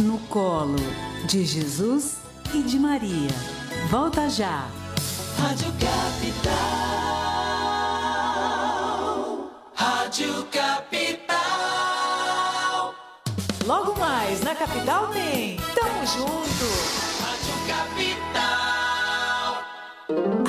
[0.06, 0.76] No colo
[1.26, 2.18] de Jesus
[2.54, 3.34] e de Maria.
[3.90, 4.68] Volta já.
[5.36, 6.52] Rádio Capital.
[9.74, 11.34] Rádio Capital.
[13.66, 15.56] Logo mais, na capital tem.
[15.74, 16.68] Tamo junto.
[17.24, 19.64] Rádio Capital.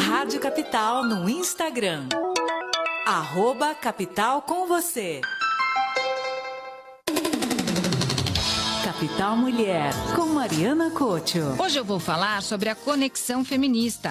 [0.08, 2.08] Rádio Capital no Instagram.
[3.08, 5.22] Arroba Capital com você.
[8.98, 11.56] Capital Mulher, com Mariana Cocho.
[11.60, 14.10] Hoje eu vou falar sobre a Conexão Feminista.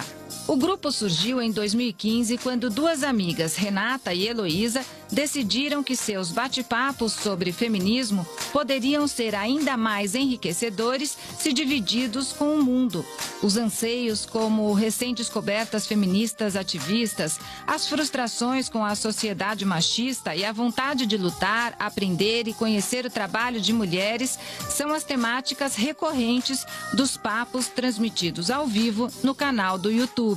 [0.49, 7.13] O grupo surgiu em 2015 quando duas amigas, Renata e Heloísa, decidiram que seus bate-papos
[7.13, 13.05] sobre feminismo poderiam ser ainda mais enriquecedores se divididos com o mundo.
[13.43, 21.07] Os anseios como recém-descobertas feministas ativistas, as frustrações com a sociedade machista e a vontade
[21.07, 24.39] de lutar, aprender e conhecer o trabalho de mulheres
[24.71, 30.36] são as temáticas recorrentes dos papos transmitidos ao vivo no canal do YouTube,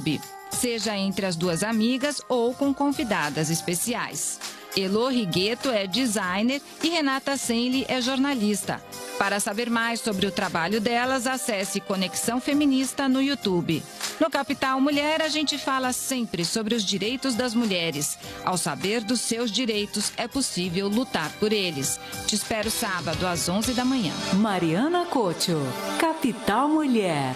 [0.51, 4.39] seja entre as duas amigas ou com convidadas especiais.
[4.77, 8.81] Elo Rigueto é designer e Renata Senli é jornalista.
[9.17, 13.83] Para saber mais sobre o trabalho delas, acesse Conexão Feminista no YouTube.
[14.19, 18.17] No Capital Mulher, a gente fala sempre sobre os direitos das mulheres.
[18.45, 21.99] Ao saber dos seus direitos, é possível lutar por eles.
[22.27, 24.13] Te espero sábado às 11 da manhã.
[24.35, 25.57] Mariana Cocho,
[25.99, 27.35] Capital Mulher.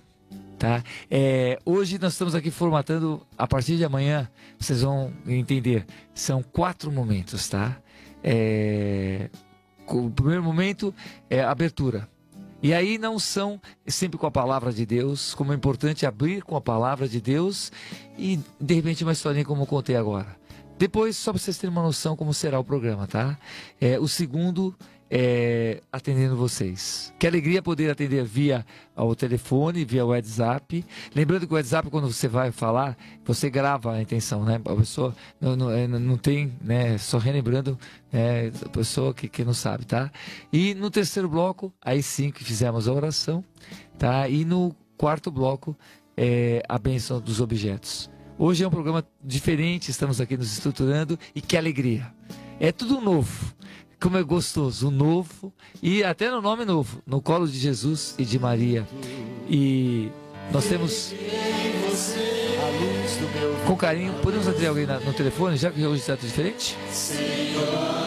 [0.58, 0.82] tá?
[1.12, 6.90] É, hoje nós estamos aqui formatando, a partir de amanhã, vocês vão entender, são quatro
[6.94, 7.76] momentos, tá?
[8.24, 9.30] É,
[9.88, 10.94] o primeiro momento
[11.30, 12.08] é abertura.
[12.62, 16.56] E aí não são sempre com a palavra de Deus, como é importante abrir com
[16.56, 17.72] a palavra de Deus
[18.18, 20.36] e de repente uma historinha como eu contei agora.
[20.78, 23.38] Depois, só para vocês terem uma noção como será o programa, tá?
[23.80, 24.76] É, o segundo
[25.10, 27.14] é atendendo vocês.
[27.20, 30.84] Que alegria poder atender via o telefone, via WhatsApp.
[31.14, 34.60] Lembrando que o WhatsApp, quando você vai falar, você grava a intenção, né?
[34.64, 36.98] A pessoa não, não, é, não tem, né?
[36.98, 37.78] Só relembrando,
[38.12, 38.52] né?
[38.64, 40.12] a pessoa que, que não sabe, tá?
[40.52, 43.44] E no terceiro bloco, aí sim que fizemos a oração,
[43.98, 44.28] tá?
[44.28, 45.76] E no quarto bloco,
[46.18, 48.10] é a bênção dos objetos.
[48.38, 52.12] Hoje é um programa diferente, estamos aqui nos estruturando e que alegria.
[52.60, 53.54] É tudo novo.
[54.06, 55.52] Como é gostoso, o novo
[55.82, 58.88] e até no nome novo, no colo de Jesus e de Maria.
[59.50, 60.12] E
[60.52, 61.12] nós temos
[63.66, 66.78] Com carinho, podemos atender alguém no telefone, já que hoje está diferente?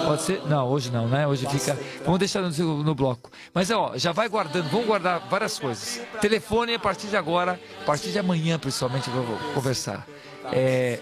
[0.05, 0.41] Pode ser?
[0.47, 1.27] Não, hoje não, né?
[1.27, 1.77] Hoje fica.
[2.05, 3.29] Vamos deixar no, no bloco.
[3.53, 6.01] Mas ó, já vai guardando, vamos guardar várias coisas.
[6.21, 10.07] Telefone a partir de agora, a partir de amanhã, principalmente, eu vou conversar.
[10.53, 11.01] É,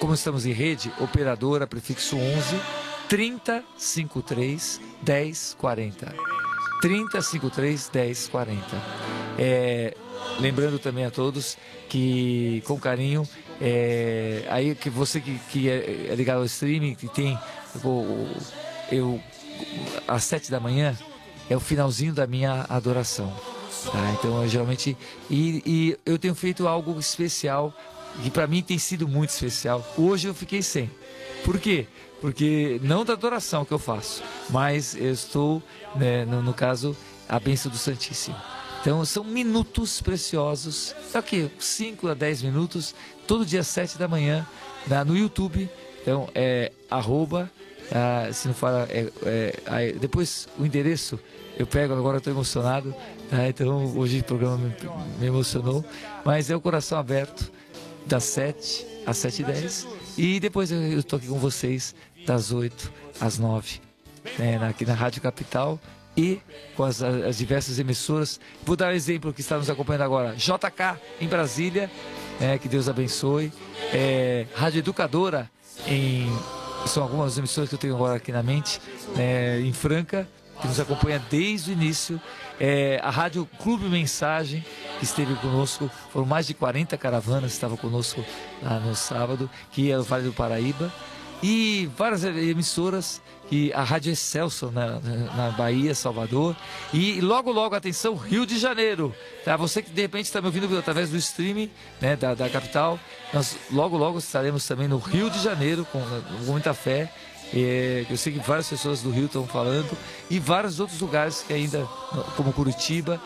[0.00, 2.83] como estamos em rede, operadora prefixo 11
[3.14, 6.14] 3053 1040.
[6.82, 8.58] 3053 1040.
[9.38, 9.96] É,
[10.40, 11.56] lembrando também a todos
[11.88, 13.22] que, com carinho,
[13.60, 17.38] é, aí que você que, que é, é ligado ao streaming, que tem
[17.84, 18.28] o-
[18.90, 19.20] eu
[20.08, 20.98] às sete da manhã
[21.48, 23.32] é o finalzinho da minha adoração.
[23.92, 24.10] tá?
[24.18, 24.96] Então eu geralmente
[25.30, 27.72] e, e eu tenho feito algo especial
[28.24, 29.86] que para mim tem sido muito especial.
[29.96, 30.90] Hoje eu fiquei sem.
[31.44, 31.86] Por quê?
[32.20, 35.62] Porque não da adoração que eu faço, mas eu estou,
[35.94, 36.96] né, no, no caso,
[37.28, 38.36] a bênção do Santíssimo.
[38.80, 40.94] Então são minutos preciosos,
[41.26, 42.94] que 5 a 10 minutos,
[43.26, 44.46] todo dia 7 da manhã,
[44.86, 45.68] na- no YouTube.
[46.02, 47.50] Então é arroba,
[47.92, 51.18] ah, se não fala, é, é, aí, depois o endereço
[51.58, 52.94] eu pego, agora estou emocionado,
[53.30, 53.48] tá?
[53.48, 54.74] então hoje o programa me,
[55.20, 55.84] me emocionou,
[56.24, 57.50] mas é o coração aberto,
[58.06, 59.86] das 7 às 7 e 10
[60.16, 61.94] e depois eu estou aqui com vocês
[62.26, 63.80] das 8 às 9
[64.38, 65.78] né, aqui na Rádio Capital
[66.16, 66.40] e
[66.76, 68.40] com as, as diversas emissoras.
[68.64, 71.90] Vou dar um exemplo que está nos acompanhando agora: JK em Brasília,
[72.40, 73.52] né, que Deus abençoe.
[73.92, 75.50] É, Rádio Educadora
[75.86, 76.26] em.
[76.86, 78.78] São algumas emissoras que eu tenho agora aqui na mente,
[79.16, 80.28] né, em Franca,
[80.60, 82.20] que nos acompanha desde o início.
[82.60, 84.64] É, a Rádio Clube Mensagem,
[84.98, 88.24] que esteve conosco, foram mais de 40 caravanas que estavam conosco
[88.62, 90.92] lá no sábado, que é o Vale do Paraíba
[91.46, 94.98] e várias emissoras que a Rádio Excelsior na,
[95.36, 96.56] na Bahia, Salvador
[96.90, 99.54] e logo logo atenção Rio de Janeiro, tá?
[99.56, 102.98] Você que de repente está me ouvindo através do streaming, né, da, da capital,
[103.30, 107.12] nós logo logo estaremos também no Rio de Janeiro com, com muita fé.
[107.52, 109.96] É, eu sei que várias pessoas do Rio estão falando
[110.30, 111.86] e vários outros lugares que ainda,
[112.36, 113.20] como Curitiba,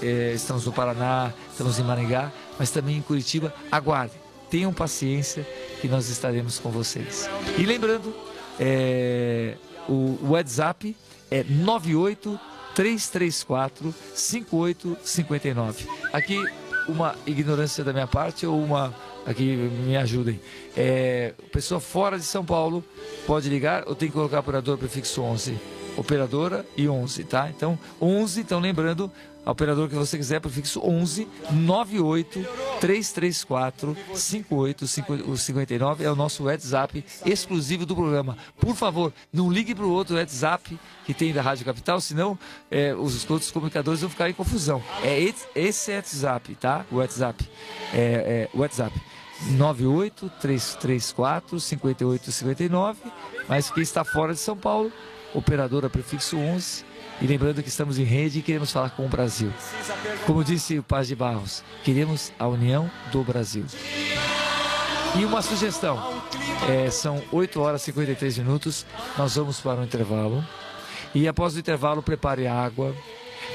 [0.00, 3.52] é, estamos no Paraná, estamos em Maringá, mas também em Curitiba.
[3.70, 4.18] Aguardem,
[4.50, 5.46] tenham paciência
[5.80, 7.28] que nós estaremos com vocês.
[7.58, 8.14] E lembrando,
[8.58, 9.56] é,
[9.88, 10.96] o WhatsApp
[11.30, 12.38] é 98
[12.74, 15.88] 334 5859.
[16.12, 16.42] Aqui
[16.88, 18.94] uma ignorância da minha parte ou uma
[19.26, 20.40] aqui me ajudem.
[20.76, 22.84] É, pessoa fora de São Paulo
[23.26, 25.58] pode ligar ou tem que colocar operador prefixo 11.
[25.96, 27.48] Operadora e 11, tá?
[27.48, 29.10] Então 11, então lembrando
[29.44, 32.46] a operadora que você quiser, prefixo 11 98
[32.80, 38.38] 334 5859 é o nosso WhatsApp exclusivo do programa.
[38.58, 42.38] Por favor, não ligue para o outro WhatsApp que tem da Rádio Capital, senão
[42.70, 44.82] é, os outros comunicadores vão ficar em confusão.
[45.02, 46.86] É esse, esse WhatsApp, tá?
[46.90, 47.46] O WhatsApp.
[47.92, 48.98] É, é, WhatsApp.
[49.52, 52.98] 98 334 5859
[53.48, 54.90] mas quem está fora de São Paulo,
[55.34, 56.84] operadora prefixo 11
[57.20, 59.52] e lembrando que estamos em rede e queremos falar com o Brasil.
[60.26, 63.64] Como disse o Paz de Barros, queremos a união do Brasil.
[65.18, 66.22] E uma sugestão:
[66.68, 68.86] é, são 8 horas e 53 minutos,
[69.16, 70.44] nós vamos para um intervalo.
[71.14, 72.94] E após o intervalo, prepare água,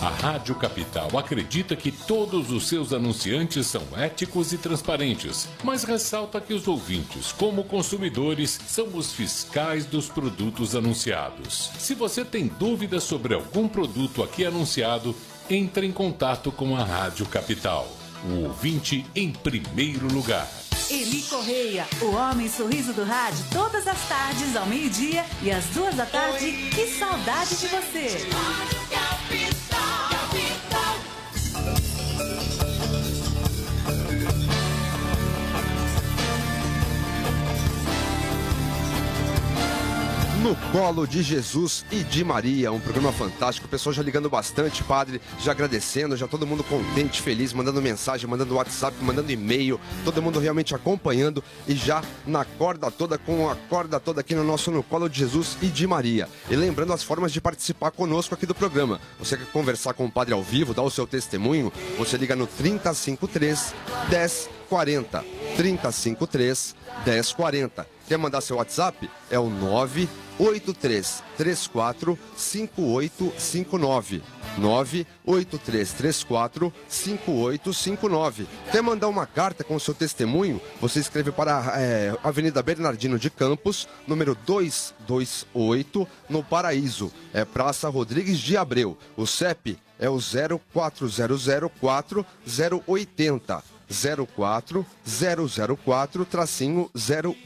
[0.00, 6.38] A Rádio Capital acredita que todos os seus anunciantes são éticos e transparentes, mas ressalta
[6.40, 11.70] que os ouvintes, como consumidores, são os fiscais dos produtos anunciados.
[11.78, 15.16] Se você tem dúvidas sobre algum produto aqui anunciado,
[15.48, 17.88] entre em contato com a Rádio Capital.
[18.24, 20.48] O ouvinte em primeiro lugar.
[20.90, 25.94] Eli Correia, o homem sorriso do rádio, todas as tardes ao meio-dia e às duas
[25.94, 26.52] da tarde.
[26.74, 28.26] Que saudade de você!
[40.42, 43.66] No Colo de Jesus e de Maria, um programa fantástico.
[43.66, 48.28] O pessoal já ligando bastante, padre, já agradecendo, já todo mundo contente, feliz, mandando mensagem,
[48.28, 53.56] mandando WhatsApp, mandando e-mail, todo mundo realmente acompanhando e já na corda toda, com a
[53.56, 56.28] corda toda aqui no nosso No Colo de Jesus e de Maria.
[56.50, 59.00] E lembrando as formas de participar conosco aqui do programa.
[59.18, 61.72] Você quer conversar com o padre ao vivo, dar o seu testemunho?
[61.96, 63.74] Você liga no 353
[64.10, 65.24] 1040.
[65.56, 66.76] 353
[67.06, 67.86] 1040.
[68.06, 69.10] Quer mandar seu WhatsApp?
[69.30, 69.48] É o
[70.38, 74.22] 98334 5859.
[74.58, 78.46] 98334 5859.
[78.70, 80.60] Quer mandar uma carta com o seu testemunho?
[80.80, 87.12] Você escreve para é, Avenida Bernardino de Campos, número 228, no Paraíso.
[87.32, 88.96] É Praça Rodrigues de Abreu.
[89.16, 92.26] O CEP é o 04004
[92.86, 93.75] 080.
[93.88, 94.84] 04
[95.84, 96.90] 004 tracinho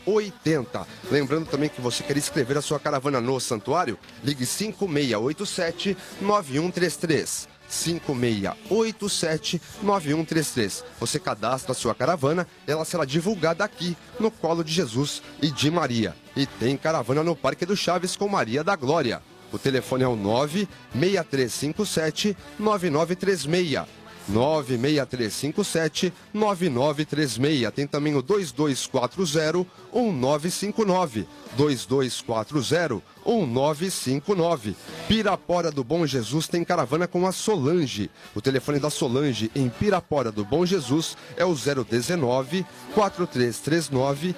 [0.06, 0.86] 080.
[1.10, 7.48] Lembrando também que você quer escrever a sua caravana no santuário, ligue 5687 9133.
[7.68, 10.84] 5687 9133.
[10.98, 15.70] Você cadastra a sua caravana, ela será divulgada aqui no Colo de Jesus e de
[15.70, 16.14] Maria.
[16.36, 19.22] E tem caravana no Parque do Chaves com Maria da Glória.
[19.52, 23.99] O telefone é o 96357 9936.
[24.32, 27.70] 96357 9936.
[27.74, 31.26] Tem também o 2240 1959.
[31.56, 34.76] 2240 1959.
[35.08, 38.10] Pirapora do Bom Jesus tem caravana com a Solange.
[38.34, 42.64] O telefone da Solange em Pirapora do Bom Jesus é o 019
[42.94, 44.34] 4339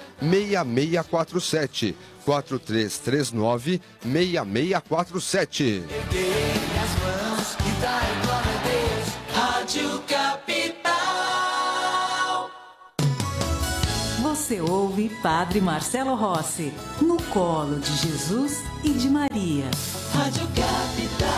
[14.53, 19.65] Você ouve Padre Marcelo Rossi, no colo de Jesus e de Maria.
[20.13, 21.29] Rádio Capital.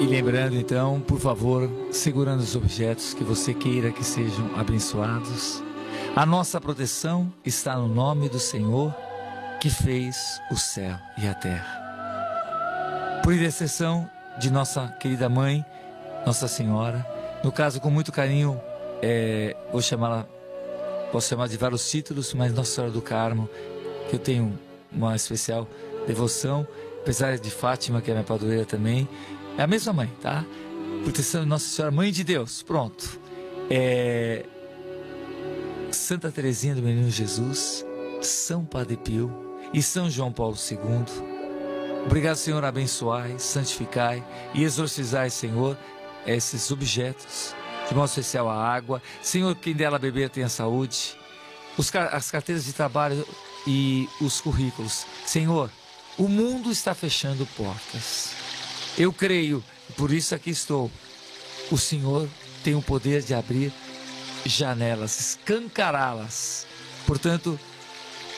[0.00, 5.62] E lembrando então, por favor, segurando os objetos que você queira que sejam abençoados.
[6.16, 8.92] A nossa proteção está no nome do Senhor
[9.60, 13.20] que fez o céu e a terra.
[13.22, 15.64] Por intercessão de nossa querida mãe,
[16.26, 18.60] Nossa Senhora, no caso com muito carinho,
[19.02, 20.26] é, vou chamá-la,
[21.10, 23.48] posso chamar de vários títulos, mas Nossa Senhora do Carmo,
[24.08, 24.58] que eu tenho
[24.92, 25.66] uma especial
[26.06, 26.66] devoção,
[27.00, 29.08] apesar de Fátima, que é minha padroeira também,
[29.56, 30.44] é a mesma mãe, tá?
[31.02, 33.18] Proteção de Nossa Senhora, Mãe de Deus, pronto.
[33.70, 34.44] É,
[35.90, 37.84] Santa Teresinha do Menino Jesus,
[38.20, 39.32] São Padre Pio
[39.72, 40.78] e São João Paulo II.
[42.04, 44.24] Obrigado, Senhor, abençoai, santificai
[44.54, 45.76] e exorcizai, Senhor,
[46.26, 47.54] esses objetos,
[47.88, 49.02] de modo especial a água.
[49.22, 51.16] Senhor, quem dela beber tenha saúde.
[51.76, 53.26] Os as carteiras de trabalho
[53.66, 55.06] e os currículos.
[55.24, 55.70] Senhor,
[56.18, 58.32] o mundo está fechando portas.
[58.98, 59.64] Eu creio,
[59.96, 60.90] por isso aqui estou.
[61.70, 62.28] O Senhor
[62.62, 63.72] tem o poder de abrir
[64.44, 66.66] janelas, escancará-las.
[67.06, 67.58] Portanto,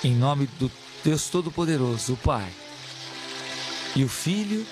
[0.05, 0.71] em nome do
[1.05, 2.49] Deus Todo-Poderoso, o Pai,
[3.97, 4.65] e o Filho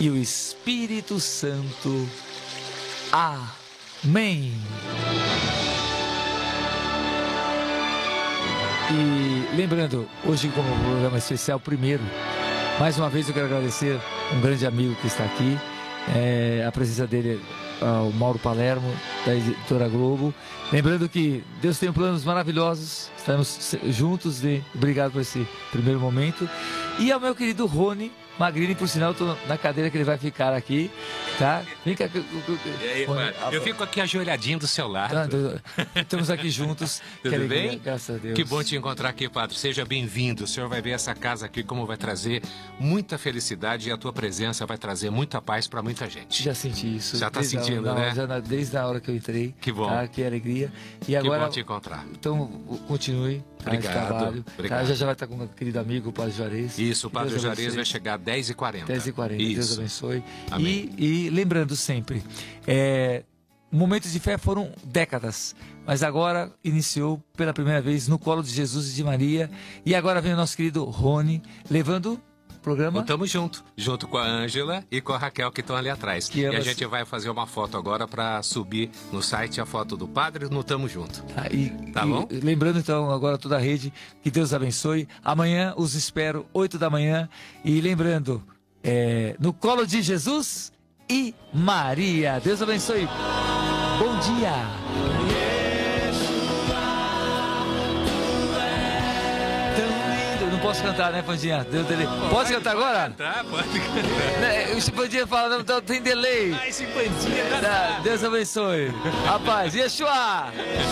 [0.00, 2.08] e o Espírito Santo.
[3.12, 4.52] Amém.
[8.90, 12.02] E lembrando, hoje como programa especial primeiro,
[12.78, 13.98] mais uma vez eu quero agradecer
[14.34, 15.58] um grande amigo que está aqui,
[16.14, 17.40] é, a presença dele,
[17.80, 18.94] ah, o Mauro Palermo,
[19.24, 20.34] da editora Globo.
[20.70, 26.48] Lembrando que Deus tem planos maravilhosos, estamos juntos, e obrigado por esse primeiro momento.
[26.98, 30.54] E ao meu querido Rony, Magrini, por sinal, tô na cadeira que ele vai ficar
[30.54, 30.90] aqui,
[31.38, 31.62] tá?
[31.96, 32.10] Cá.
[32.80, 33.06] E aí?
[33.52, 35.14] Eu fico aqui ajoelhadinho do seu lado.
[35.94, 37.00] Estamos aqui juntos.
[37.22, 37.78] Tudo alegria, bem?
[37.78, 38.34] Graças a Deus.
[38.34, 39.56] Que bom te encontrar aqui, padre.
[39.56, 40.44] Seja bem-vindo.
[40.44, 42.42] O senhor vai ver essa casa aqui como vai trazer
[42.78, 46.42] muita felicidade e a tua presença vai trazer muita paz para muita gente.
[46.42, 47.16] Já senti isso.
[47.16, 48.12] Já tá a- sentindo, não, né?
[48.14, 49.54] Já na- desde a hora que eu entrei.
[49.60, 49.88] Que bom.
[49.88, 50.06] Tá?
[50.08, 50.72] Que alegria.
[51.02, 51.44] E Que agora.
[51.44, 52.04] bom te encontrar.
[52.12, 52.46] Então,
[52.86, 53.42] continue.
[53.58, 54.44] Tá, Obrigado, trabalho.
[54.54, 54.80] obrigado.
[54.80, 54.84] Tá?
[54.86, 56.78] Já já vai estar com o meu querido amigo, o Padre Juarez.
[56.78, 58.86] Isso, o Que Padre Juarez vai chegar às 10h40.
[58.86, 59.54] 10h40.
[59.54, 60.22] Deus abençoe.
[60.50, 60.90] Amém.
[60.96, 62.22] E, e lembrando sempre,
[62.66, 63.24] é,
[63.70, 65.54] momentos de fé foram décadas,
[65.86, 69.50] mas agora iniciou pela primeira vez no colo de Jesus e de Maria.
[69.84, 72.20] E agora vem o nosso querido Rony levando
[72.54, 73.02] o programa.
[73.04, 76.28] Tamo junto, junto com a Ângela e com a Raquel que estão ali atrás.
[76.28, 79.96] Que e a gente vai fazer uma foto agora para subir no site a foto
[79.96, 81.22] do padre no Tamo Junto.
[81.34, 82.28] Tá, e, Tá e bom?
[82.30, 85.08] lembrando então agora toda a rede, que Deus abençoe.
[85.24, 87.28] Amanhã os espero, 8 da manhã.
[87.64, 88.42] E lembrando,
[88.82, 90.72] é, no colo de Jesus
[91.08, 92.40] e Maria.
[92.42, 93.08] Deus abençoe.
[93.98, 94.78] Bom dia.
[100.50, 101.64] Não posso cantar, né, Pandinha?
[101.70, 102.08] Deu delay.
[102.30, 103.14] Pode cantar agora?
[103.16, 104.40] Tá, pode cantar.
[104.40, 106.52] Né, O Pandinha fala, não, não, tem delay.
[106.60, 108.92] Ah, esse Pandinha Tá, Deus abençoe.
[109.24, 110.48] Rapaz, Yeshua.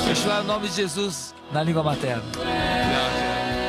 [0.08, 2.22] Yeshua é o nome de Jesus na língua materna.
[2.36, 3.65] Não,